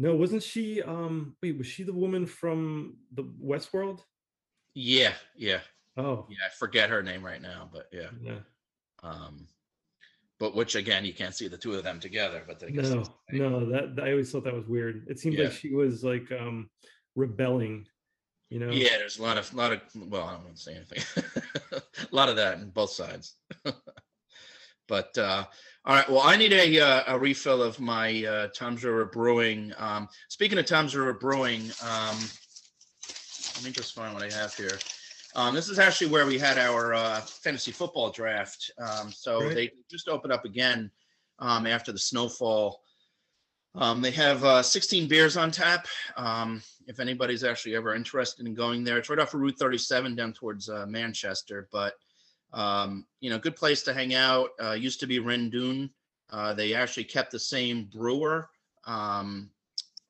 [0.00, 0.80] No, wasn't she?
[0.80, 4.02] Um, wait, was she the woman from the Westworld?
[4.72, 5.58] Yeah, yeah,
[5.98, 6.36] Oh, yeah.
[6.46, 8.10] I forget her name right now, but yeah.
[8.22, 8.38] yeah.
[9.02, 9.48] Um,
[10.38, 12.44] but which again, you can't see the two of them together.
[12.46, 13.50] But I guess No, that's the thing.
[13.50, 15.06] no, that I always thought that was weird.
[15.08, 15.44] It seemed Yeah.
[15.44, 16.70] like she was like um
[17.16, 17.86] rebelling,
[18.50, 18.70] you know.
[18.70, 21.02] Yeah, there's a lot of lot of well, I don't want to say anything.
[21.72, 23.34] a lot of that on both sides.
[24.88, 25.44] but uh
[25.84, 29.72] all right, well, I need a uh, a refill of my uh Toms River Brewing.
[29.78, 32.16] Um speaking of Toms River Brewing, um
[33.56, 34.78] let me just find what I have here.
[35.38, 38.72] Um, this is actually where we had our uh, fantasy football draft.
[38.76, 39.54] Um, so Right.
[39.54, 40.90] they just opened up again
[41.38, 42.82] um, after the snowfall.
[43.76, 45.86] Um, they have uh, 16 beers on tap.
[46.16, 50.16] Um, if anybody's actually ever interested in going there, it's right off of Route 37
[50.16, 51.68] down towards uh, Manchester.
[51.70, 51.94] But
[52.52, 54.50] um, you know, good place to hang out.
[54.60, 55.88] Uh, used to be Rinn Duin.
[56.30, 58.50] Uh, they actually kept the same brewer.
[58.88, 59.52] Um,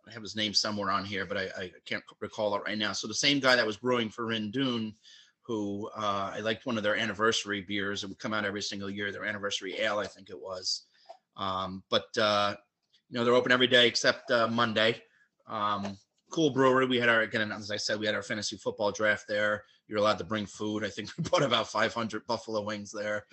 [0.09, 2.93] I have his name somewhere on here, but I, I can't recall it right now.
[2.93, 4.95] So the same guy that was brewing for Rinn Duin,
[5.49, 8.05] who uh, I liked one of their anniversary beers.
[8.05, 9.11] It would come out every single year.
[9.11, 10.85] Their anniversary ale, I think it was.
[11.39, 12.55] Um, but uh,
[13.09, 15.03] you know they're open every day except uh, Monday.
[15.49, 15.97] Um,
[16.31, 16.85] cool brewery.
[16.85, 19.65] We had our again, as I said, we had our fantasy football draft there.
[19.89, 20.85] You're allowed to bring food.
[20.85, 23.25] I think we bought about 500 buffalo wings there.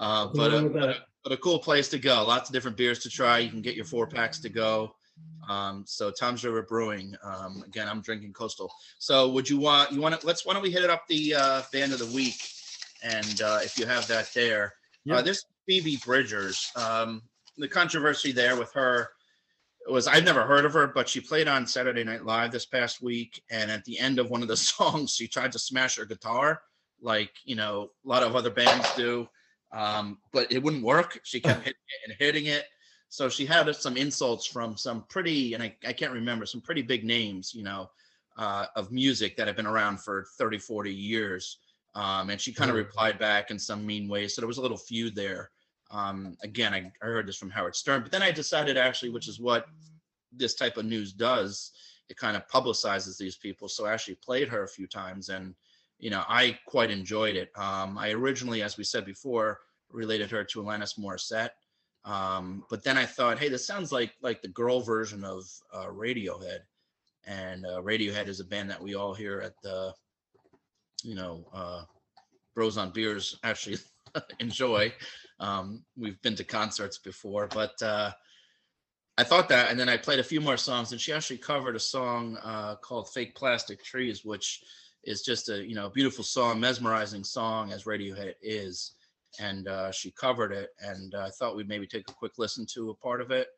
[0.00, 0.96] uh, but, wrong a, with but, a, that.
[1.22, 2.24] but a cool place to go.
[2.26, 3.38] Lots of different beers to try.
[3.38, 4.96] You can get your four packs to go.
[5.48, 7.14] Um, so Toms River Brewing.
[7.22, 8.70] Um, again, I'm drinking Coastal.
[8.98, 11.34] So would you want you want to let's why don't we hit it up the
[11.34, 12.36] uh, band of the week,
[13.02, 14.74] and uh, if you have that there,
[15.10, 15.22] uh, Yeah.
[15.22, 16.70] this Phoebe Bridgers.
[16.76, 17.22] Um,
[17.56, 19.10] the controversy there with her
[19.88, 23.00] was I've never heard of her, but she played on Saturday Night Live this past
[23.02, 26.04] week, and at the end of one of the songs, she tried to smash her
[26.04, 26.60] guitar,
[27.00, 29.26] like you know a lot of other bands do,
[29.72, 31.20] um, but it wouldn't work.
[31.24, 31.72] She kept hitting
[32.04, 32.66] it and hitting it.
[33.08, 36.82] So she had some insults from some pretty, and I, I can't remember, some pretty
[36.82, 37.90] big names, you know,
[38.36, 41.58] uh, of music that have been around for 30, 40 years.
[41.94, 42.84] Um, and she kind of Mhm.
[42.84, 44.34] replied back in some mean ways.
[44.34, 45.50] So there was a little feud there.
[45.90, 49.26] Um, again, I, I heard this from Howard Stern, but then I decided actually, which
[49.26, 49.66] is what
[50.30, 51.72] this type of news does,
[52.10, 53.68] it kind of publicizes these people.
[53.68, 55.54] So I actually played her a few times and,
[55.98, 57.50] you know, I quite enjoyed it.
[57.58, 61.50] Um, I originally, as we said before, related her to Alanis Morissette.
[62.04, 65.86] Um, but then I thought, hey, this sounds like like the girl version of uh,
[65.86, 66.60] Radiohead,
[67.26, 69.92] and uh, Radiohead is a band that we all here at the,
[71.02, 71.82] you know, uh,
[72.54, 73.78] Bros on Beers actually
[74.40, 74.92] enjoy.
[75.40, 78.10] Um, we've been to concerts before, but uh,
[79.18, 81.76] I thought that, and then I played a few more songs, and she actually covered
[81.76, 84.62] a song uh, called "Fake Plastic Trees," which
[85.04, 88.92] is just a you know beautiful song, mesmerizing song as Radiohead is
[89.38, 90.70] and uh, she covered it.
[90.80, 93.48] And uh, I thought we'd maybe take a quick listen to a part of it.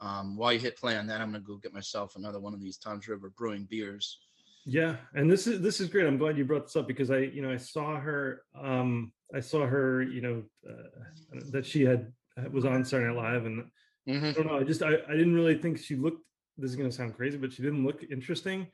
[0.00, 2.60] Um, while you hit play on that, I'm gonna go get myself another one of
[2.60, 4.18] these Toms River Brewing beers.
[4.64, 6.06] Yeah, and this is this is great.
[6.06, 8.42] I'm glad you brought this up because I, you know, I saw her.
[8.58, 10.02] Um, I saw her.
[10.02, 12.12] You know, uh, that she had
[12.50, 13.64] was on Saturday Night Live, and
[14.08, 14.58] I don't know.
[14.58, 16.24] I just I, I didn't really think she looked.
[16.56, 18.66] This is gonna sound crazy, but she didn't look interesting.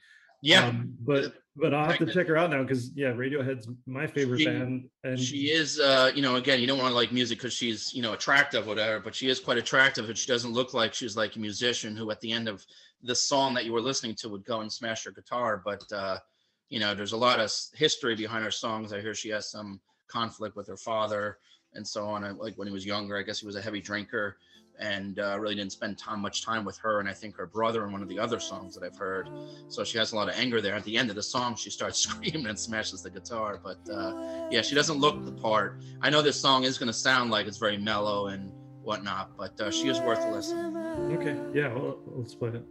[0.42, 4.06] Yeah, Um, but but I'll have to check her out now because yeah, Radiohead's my
[4.06, 7.12] favorite She- band, and she is, uh, you know, again, you don't want to like
[7.12, 9.00] music because she's, you know, attractive, whatever.
[9.00, 12.10] But she is quite attractive, and she doesn't look like she's like a musician who,
[12.10, 12.64] at the end of
[13.02, 15.62] the song that you were listening to, would go and smash her guitar.
[15.64, 16.18] But uh,
[16.68, 18.92] you know, there's a lot of history behind her songs.
[18.92, 21.38] I hear she has some conflict with her father
[21.74, 22.24] and so on.
[22.24, 24.36] And, Like when he was younger, I guess he was a heavy drinker
[24.78, 27.00] and uh, really didn't spend time much time with her.
[27.00, 29.28] And I think her brother in one of the other songs that I've heard.
[29.68, 30.74] So she has a lot of anger there.
[30.74, 33.60] At the end of the song, she starts screaming and smashes the guitar.
[33.62, 35.80] But uh, yeah, she doesn't look the part.
[36.00, 39.60] I know this song is going to sound like it's very mellow and whatnot, but
[39.60, 40.76] uh, she is worth a listen.
[41.12, 41.76] okay, yeah,
[42.16, 42.64] let's play it.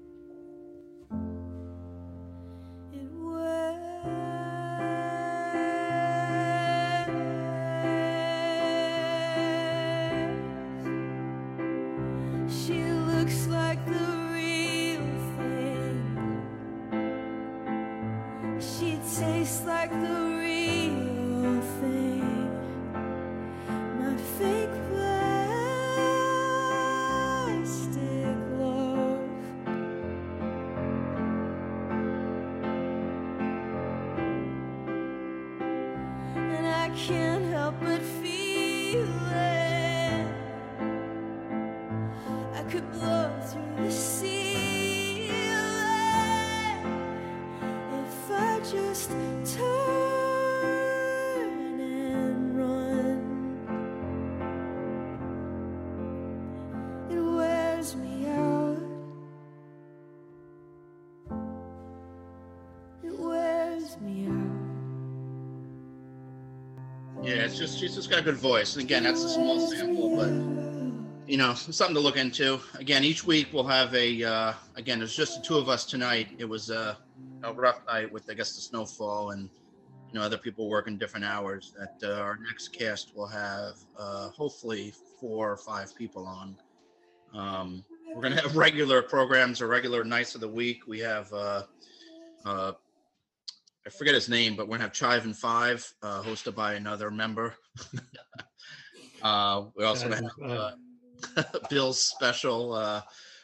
[42.76, 45.30] Could blow through the ceiling
[47.94, 49.12] if I just
[49.56, 49.70] turn
[51.80, 53.22] and run.
[57.10, 58.78] It wears me out.
[63.06, 64.52] It wears me out.
[67.24, 68.76] Yeah, it's just she's just got a good voice.
[68.76, 70.45] And again, that's a small sample, but
[71.28, 72.60] you know, something to look into.
[72.76, 74.24] Again, each week we'll have a.
[74.24, 76.30] Uh, again, there's just the two of us tonight.
[76.38, 76.96] It was uh,
[77.44, 79.50] a rough night with, I guess, the snowfall and
[80.08, 81.74] you know other people working different hours.
[81.78, 86.56] That uh, our next cast will have uh, hopefully four or five people on.
[87.34, 87.84] Um,
[88.14, 90.88] we're gonna have regular programs or regular nights of the week.
[90.88, 91.64] We have uh,
[92.46, 92.72] uh,
[93.86, 97.10] I forget his name, but we're gonna have Chive and Five, uh, hosted by another
[97.10, 97.56] member.
[99.22, 100.72] uh, we're also have uh,
[101.70, 103.02] Bill's special uh,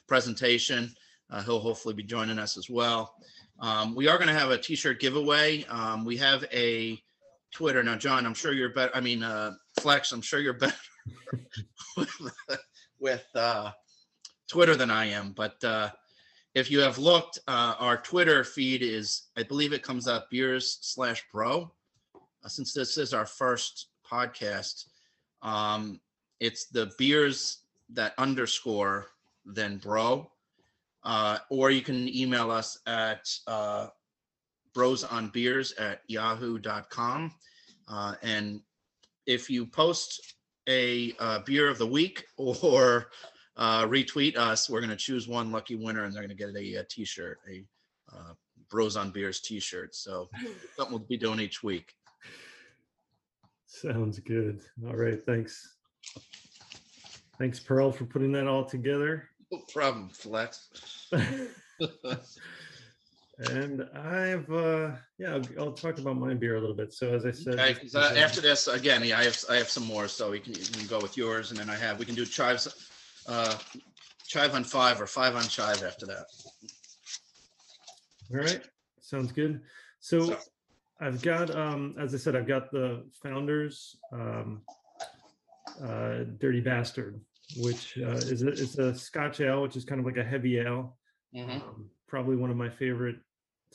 [0.08, 0.94] presentation.
[1.30, 3.16] Uh, he'll hopefully be joining us as well.
[3.60, 5.64] Um, we are going to have a T-shirt giveaway.
[5.66, 7.02] Um, we have a
[7.54, 8.26] Twitter now, John.
[8.26, 8.92] I'm sure you're better.
[8.96, 10.12] I mean, uh, Flex.
[10.12, 10.76] I'm sure you're better
[11.98, 12.32] with,
[13.00, 13.72] with uh,
[14.50, 15.32] Twitter than I am.
[15.32, 15.90] But uh,
[16.56, 20.80] if you have looked, uh, our Twitter feed is, I believe it comes up beers
[20.82, 21.72] slash bro.
[22.16, 24.86] Uh, since this is our first podcast,
[25.42, 26.02] um,
[26.40, 27.61] it's the beers
[27.94, 29.08] that underscore
[29.46, 30.30] then bro.
[31.04, 33.88] Uh, or you can email us at uh,
[34.74, 37.34] brosonbeers at yahoo.com.
[37.88, 38.62] Uh, and
[39.26, 40.36] if you post
[40.70, 43.08] a uh, beer of the week or
[43.58, 46.56] uh, retweet us, we're going to choose one lucky winner and they're going to get
[46.56, 47.66] a, a t-shirt, a
[48.16, 48.34] uh,
[48.70, 49.96] Bros on Beers t-shirt.
[49.96, 50.30] So
[50.76, 51.94] something we'll be doing each week.
[53.66, 54.62] Sounds good.
[54.86, 55.76] All right, thanks.
[57.38, 59.30] Thanks, Pearl, for putting that all together.
[59.52, 60.70] No problem, Flex.
[63.50, 66.94] And I've, uh, yeah, I'll, I'll talk about my beer a little bit.
[66.94, 69.70] So as I said, Okay, so uh, after this, again, yeah, I have, I have
[69.70, 72.06] some more, so we can, you can go with yours, and then I have, we
[72.06, 72.90] can do chives,
[73.28, 73.56] uh,
[74.28, 76.26] chive on five or five on chive after that.
[78.32, 78.62] All right,
[79.00, 79.62] sounds good.
[80.02, 80.38] So
[81.00, 84.62] I've got, um, as I said, I've got the founders, um,
[85.84, 87.20] uh, Dirty Bastard,
[87.58, 90.60] which uh, is a, it's a Scotch ale, which is kind of like a heavy
[90.60, 90.98] ale.
[91.36, 91.62] Mhm.
[91.62, 93.18] Um, probably one of my favorite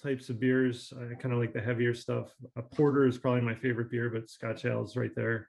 [0.01, 0.92] types of beers.
[0.95, 2.35] I kind of like the heavier stuff.
[2.57, 5.49] A porter is probably my favorite beer, but Scotch ale is right there,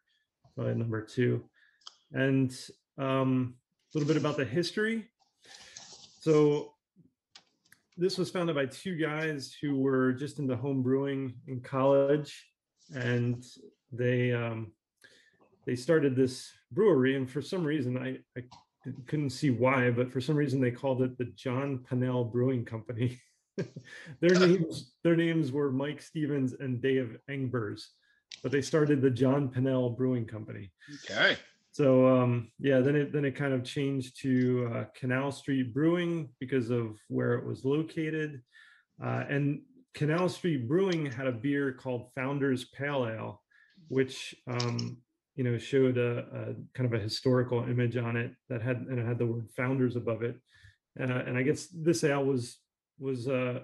[0.55, 1.43] by number two.
[2.13, 2.57] And
[2.97, 3.55] um,
[3.93, 5.09] a little bit about the history.
[6.21, 6.73] So
[7.97, 12.45] this was founded by two guys who were just into home brewing in college,
[12.95, 13.43] and
[13.91, 14.71] they um,
[15.67, 17.17] they started this brewery.
[17.17, 18.43] And for some reason, I, I
[19.05, 23.19] couldn't see why, but for some reason they called it the John Pennell Brewing Company.
[24.21, 27.83] their names their names were Mike Stevens and Dave Engbers,
[28.41, 30.71] but they started the John Pennell Brewing Company.
[31.03, 31.37] Okay.
[31.71, 36.29] So um, yeah, then it then it kind of changed to uh, Canal Street Brewing
[36.39, 38.41] because of where it was located,
[39.03, 39.61] uh, and
[39.93, 43.41] Canal Street Brewing had a beer called Founders Pale Ale,
[43.89, 44.97] which um,
[45.37, 48.99] you know showed a, a kind of a historical image on it that had and
[48.99, 50.35] it had the word Founders above it,
[50.99, 52.57] uh, and I guess this ale was
[52.99, 53.59] was uh,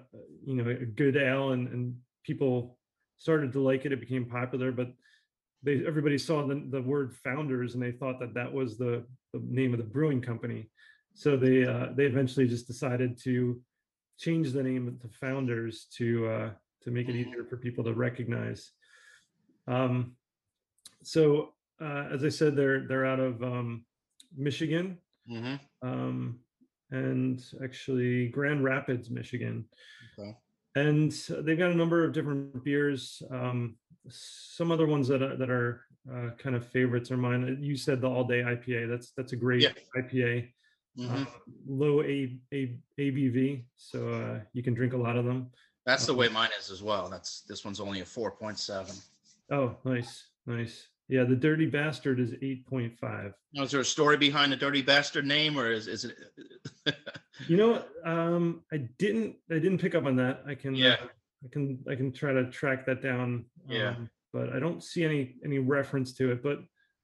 [0.46, 2.78] you know a good ale and and people
[3.18, 3.92] started to like it.
[3.92, 4.92] It became popular, but
[5.64, 9.42] they everybody saw the, the word founders and they thought that that was the, the
[9.44, 10.70] name of the brewing company.
[11.14, 13.60] So they uh, they eventually just decided to
[14.16, 16.50] change the name to founders to uh,
[16.82, 18.70] to make it easier for people to recognize.
[19.66, 20.16] Um,
[21.02, 23.84] so uh, as i said they're they're out of um,
[24.36, 24.98] michigan
[25.30, 25.58] Mhm.
[25.82, 26.38] um,
[26.90, 29.64] and actually grand rapids michigan
[30.18, 30.36] Okay.
[30.76, 33.22] and they've got a number of different beers.
[33.30, 33.76] Um,
[34.08, 35.80] some other ones that are, that are
[36.12, 37.58] uh, kind of favorites are mine.
[37.60, 38.88] You said the all day IPA.
[38.88, 39.72] That's that's a great Yeah.
[39.96, 40.52] IPA.
[40.98, 41.22] Mhm.
[41.22, 41.30] Uh,
[41.66, 45.50] low a, a ABV, so uh, you can drink a lot of them.
[45.86, 47.08] That's the way mine is as well.
[47.08, 48.94] That's, this one's only a four point seven.
[49.50, 50.86] Oh, nice, nice.
[51.08, 53.34] Yeah, the Dirty Bastard is eight point five.
[53.54, 56.16] Is there a story behind the dirty bastard name or is, is it?
[57.48, 60.44] You know, um, I didn't I didn't pick up on that.
[60.46, 60.96] I can Yeah.
[61.02, 61.06] uh,
[61.44, 63.46] I can I can try to track that down.
[63.68, 63.90] Yeah.
[63.90, 66.42] um, but I don't see any any reference to it.
[66.44, 66.60] But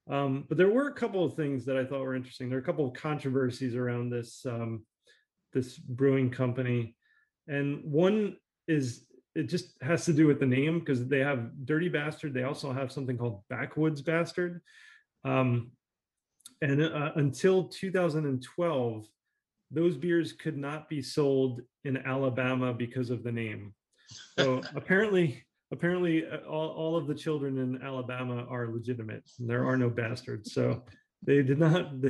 [0.08, 2.48] um, but there were a couple of things that I thought were interesting.
[2.48, 4.86] There are a couple of controversies around this um,
[5.52, 6.94] this brewing company,
[7.48, 8.36] and one
[8.68, 12.34] is it just has to do with the name because they have Dirty Bastard.
[12.34, 14.60] They also have something called Backwoods Bastard.
[15.24, 15.70] Um,
[16.62, 19.06] and uh, until 2012,
[19.70, 23.72] those beers could not be sold in Alabama because of the name.
[24.38, 29.22] So apparently, apparently, uh, all, all of the children in Alabama are legitimate.
[29.38, 30.52] There are no bastards.
[30.52, 30.83] So
[31.22, 31.92] they did not.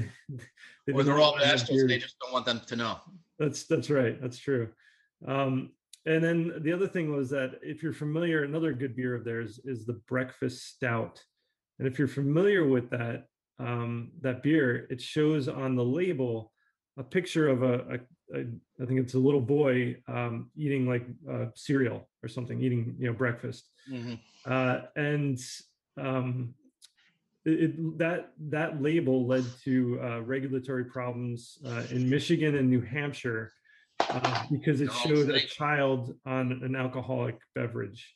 [0.86, 2.76] They, they Or they're all want to have bastards, they just don't want them to
[2.76, 2.98] know.
[3.38, 4.20] That's that's right.
[4.20, 4.70] That's true.
[5.26, 5.72] Um,
[6.06, 9.60] and then the other thing was that if you're familiar, another good beer of theirs
[9.64, 11.22] is the Breakfast Stout.
[11.78, 13.26] And if you're familiar with that
[13.58, 16.52] um, that beer, it shows on the label
[16.96, 17.74] a picture of a,
[18.34, 18.40] a, a
[18.82, 23.06] I think it's a little boy um, eating like uh, cereal or something, eating you
[23.08, 24.18] know breakfast Mhm.
[24.46, 25.38] uh, and
[25.98, 26.54] um,
[27.44, 32.80] it, it- that that label led to uh, regulatory problems uh, in Michigan and New
[32.80, 33.52] Hampshire
[34.10, 38.14] uh, because it showed a child on an alcoholic beverage.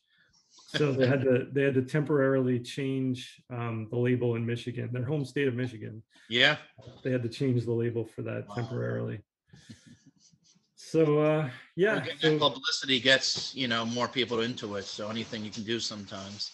[0.67, 5.05] so they had to they had to temporarily change um, the label in Michigan, their
[5.05, 6.03] home state of Michigan.
[6.29, 6.57] Yeah.
[7.03, 9.21] They had to change the label for that temporarily.
[10.95, 14.85] So uh, yeah, so- publicity gets you know more people into it.
[14.85, 16.53] So anything you can do sometimes.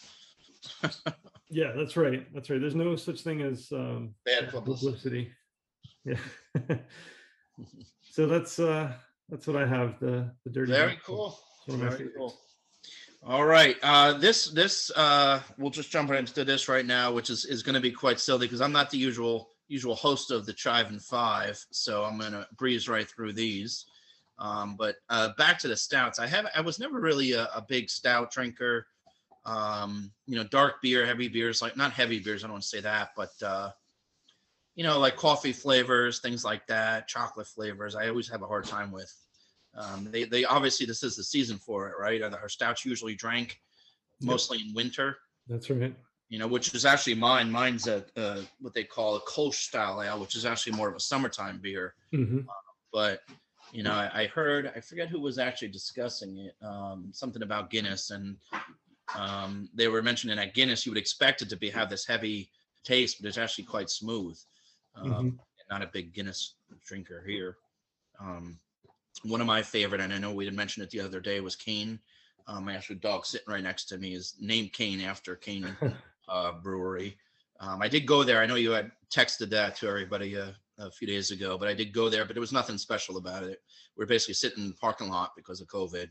[1.51, 2.27] yeah, that's right.
[2.33, 2.61] That's right.
[2.61, 5.33] There's no such thing as um, Bad publicity.
[6.05, 6.17] Yeah.
[8.11, 8.93] so that's uh,
[9.31, 9.99] that's what I have.
[10.01, 10.73] The the dirty.
[10.73, 11.39] Very cool.
[11.59, 12.39] It's one of my Very cool.
[13.23, 13.77] All right.
[13.83, 17.63] Uh, this this uh, we'll just jump right into this right now, which is is
[17.63, 20.89] going to be quite silly because I'm not the usual usual host of the Chive
[20.89, 23.87] and Five, so I'm going to breeze right through these.
[24.39, 26.19] Um, but uh, back to the stouts.
[26.19, 28.87] I have I was never really a, a big stout drinker.
[29.45, 32.43] Um, you know, dark beer, heavy beers, like not heavy beers.
[32.43, 33.71] I don't want to say that, but uh,
[34.75, 37.95] you know, like coffee flavors, things like that, chocolate flavors.
[37.95, 39.13] I always have a hard time with.
[39.75, 42.23] Um, they they obviously this is the season for it, right?
[42.23, 43.61] Our stouts usually drank
[44.21, 45.17] mostly in winter,
[45.49, 45.95] That's right.
[46.29, 47.51] you know, which is actually mine.
[47.51, 50.97] Mine's a, uh what they call a Kolsch style ale, which is actually more of
[50.97, 51.95] a summertime beer.
[52.13, 52.47] Mhm.
[52.93, 53.21] But
[53.73, 57.71] you know, I, I heard I forget who was actually discussing it, um, something about
[57.71, 58.37] Guinness, and
[59.17, 62.51] um, they were mentioning that Guinness you would expect it to be have this heavy
[62.85, 64.39] taste, but it's actually quite smooth.
[65.01, 65.39] Um, Mhm.
[65.71, 67.59] Not a big Guinness drinker here.
[68.19, 68.59] Um,
[69.23, 71.55] one of my favorite, and I know we had mentioned it the other day, was
[71.55, 72.01] Kane.
[72.47, 75.77] Um, my actual dog sitting right next to me is named Kane after Kane
[76.29, 77.17] uh, Brewery.
[77.61, 78.41] Um, I did go there.
[78.41, 81.75] I know you had texted that to everybody uh, a few days ago, but I
[81.75, 82.25] did go there.
[82.25, 83.63] But there was nothing special about it.
[83.97, 86.11] We are basically sitting in the parking lot because of COVID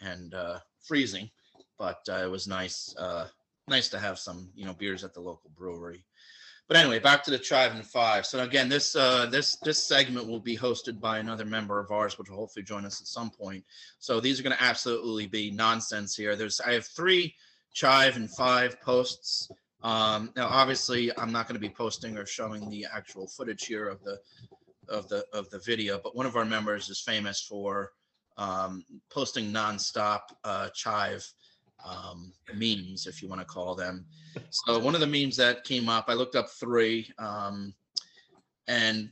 [0.00, 1.30] and uh, freezing,
[1.78, 2.94] but uh, it was nice.
[2.96, 3.26] Uh,
[3.66, 6.04] nice to have some, you know, beers at the local brewery.
[6.70, 8.24] But anyway, back to the Chive and Five.
[8.24, 12.16] So again, this uh, this this segment will be hosted by another member of ours,
[12.16, 13.64] which will hopefully join us at some point.
[13.98, 16.36] So these are going to absolutely be nonsense here.
[16.36, 17.34] There's I have three
[17.72, 19.50] Chive and Five posts.
[19.82, 23.88] Um, now, obviously, I'm not going to be posting or showing the actual footage here
[23.88, 24.20] of the
[24.88, 27.90] of the of the video, but one of our members is famous for
[28.36, 31.26] um, posting nonstop uh, chive
[31.84, 34.04] um, memes, if you want to call them.
[34.50, 37.74] So one of the memes that came up, I looked up three, um,
[38.68, 39.10] and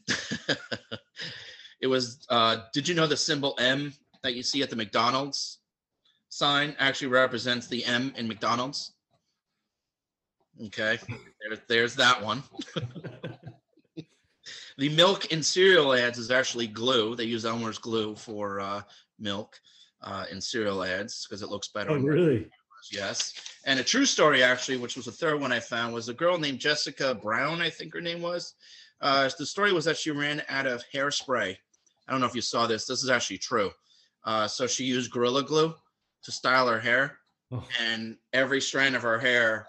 [1.80, 3.92] it was, uh, did you know the symbol M
[4.22, 5.58] that you see at the McDonald's
[6.28, 8.92] sign actually represents the M in McDonald's?
[10.66, 12.42] Okay, there, there's that one.
[14.76, 17.14] the milk in cereal ads is actually glue.
[17.14, 18.82] They use Elmer's glue for uh,
[19.18, 19.60] milk
[20.02, 21.90] uh, in cereal ads because it looks better.
[21.90, 22.48] Oh, really?
[22.92, 23.34] Yes.
[23.64, 26.38] And a true story, actually, which was the third one I found, was a girl
[26.38, 28.54] named Jessica Brown, I think her name was.
[29.00, 31.56] Uh, the story was that she ran out of hairspray.
[32.06, 32.86] I don't know if you saw this.
[32.86, 33.70] This is actually true.
[34.24, 35.74] Uh, so she used Gorilla Glue
[36.22, 37.18] to style her hair,
[37.50, 37.64] Oh.
[37.80, 39.66] and every strand of her hair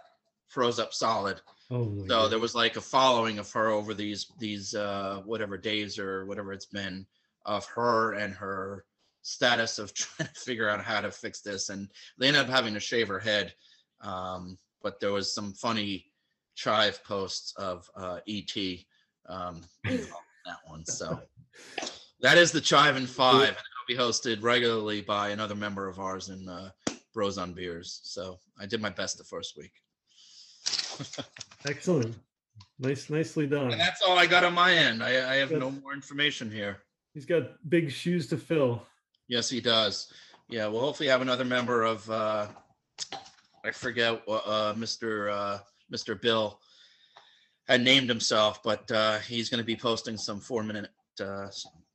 [0.47, 1.39] froze up solid.
[1.71, 2.31] Oh, So God.
[2.31, 6.51] there was like a following of her over these these uh, whatever days or whatever
[6.51, 7.05] it's been
[7.45, 8.85] of her and her
[9.21, 12.73] status of trying to figure out how to fix this, and they ended up having
[12.73, 13.53] to shave her head.
[14.01, 16.05] Um, but there was some funny
[16.55, 18.55] chive posts of uh, ET
[19.27, 20.85] um, that one.
[20.85, 21.21] So
[22.21, 25.99] that is the chive and five, and it'll be hosted regularly by another member of
[25.99, 26.69] ours in uh,
[27.13, 28.01] Bros on Beers.
[28.03, 29.71] So I did my best the first week.
[31.67, 32.15] Excellent.
[32.79, 33.71] Nice, nicely done.
[33.71, 35.03] And that's all I got on my end.
[35.03, 36.77] I, I have no more information here.
[37.13, 38.83] He's got big shoes to fill.
[39.29, 40.11] Yes, he does.
[40.49, 42.47] Yeah, we'll hopefully have another member of uh
[43.63, 45.31] I forget uh Mr.
[45.31, 45.59] uh
[45.93, 46.19] Mr.
[46.19, 46.59] Bill
[47.67, 50.89] had named himself, but uh he's gonna be posting some four minute
[51.21, 51.47] uh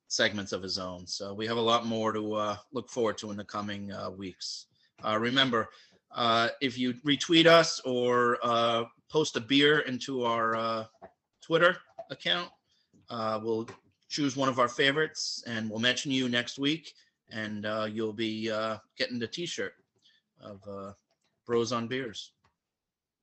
[0.07, 1.09] segments of his own.
[1.09, 4.11] So we have a lot more to uh look forward to in the coming uh
[4.11, 4.67] weeks.
[5.05, 5.69] Uh remember,
[6.15, 10.85] uh if you retweet us or uh post a beer into our uh
[11.43, 11.79] Twitter
[12.11, 12.51] account,
[13.11, 13.69] uh we'll
[14.09, 16.93] choose one of our favorites and we'll mention you next week
[17.31, 19.75] and uh, you'll be uh, getting the T-shirt
[20.41, 20.93] of uh,
[21.47, 22.33] Bros on Beers.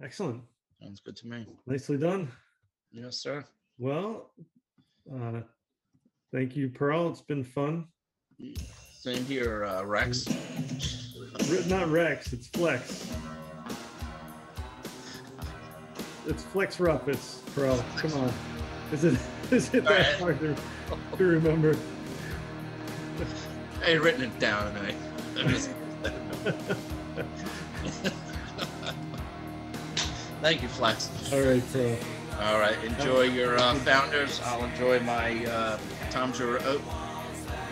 [0.03, 0.41] Excellent.
[0.81, 1.45] Sounds good to me.
[1.67, 2.31] Nicely done.
[2.91, 3.45] Yes, sir.
[3.77, 4.31] Well,
[5.13, 5.41] uh,
[6.33, 7.09] thank you, Pearl.
[7.09, 7.87] It's been fun.
[8.93, 10.27] Same here, uh, Rex.
[11.67, 13.11] Not Rex, it's Flex.
[16.27, 17.07] It's Flex Ruff.
[17.07, 17.83] It's Pearl.
[17.97, 18.33] Come on.
[18.91, 19.19] Is it
[19.51, 20.37] is it that Alright.
[20.37, 20.55] hard to,
[21.17, 21.75] to remember?
[23.83, 24.95] I ain't written it down, and I.
[25.39, 25.71] I just,
[30.41, 31.09] Thank you, Flex.
[31.33, 31.97] All right, so.
[32.41, 34.41] All right, enjoy your uh, founders.
[34.43, 35.79] I'll enjoy my uh,
[36.09, 36.81] Tom Oh,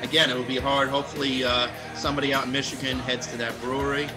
[0.02, 0.90] again, it will be hard.
[0.90, 4.08] Hopefully, uh, somebody out in Michigan heads to that brewery.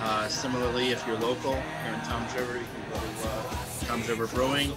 [0.00, 3.54] Uh, similarly, if you're local, here in Tom River, you can go to uh,
[3.86, 4.72] Toms River Brewing,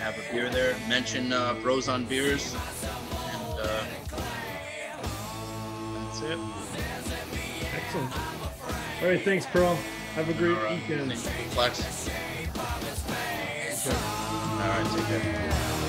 [0.00, 0.76] have a beer there.
[0.88, 2.54] Mention uh, Bros on Beers
[6.24, 6.38] it.
[7.74, 8.12] Excellent.
[9.02, 9.76] All right, thanks, Pearl.
[10.14, 10.80] Have a great right.
[10.80, 11.12] weekend.
[11.12, 12.08] Thanks, Flex.
[13.82, 13.92] Sure.
[13.92, 15.83] All right, take care.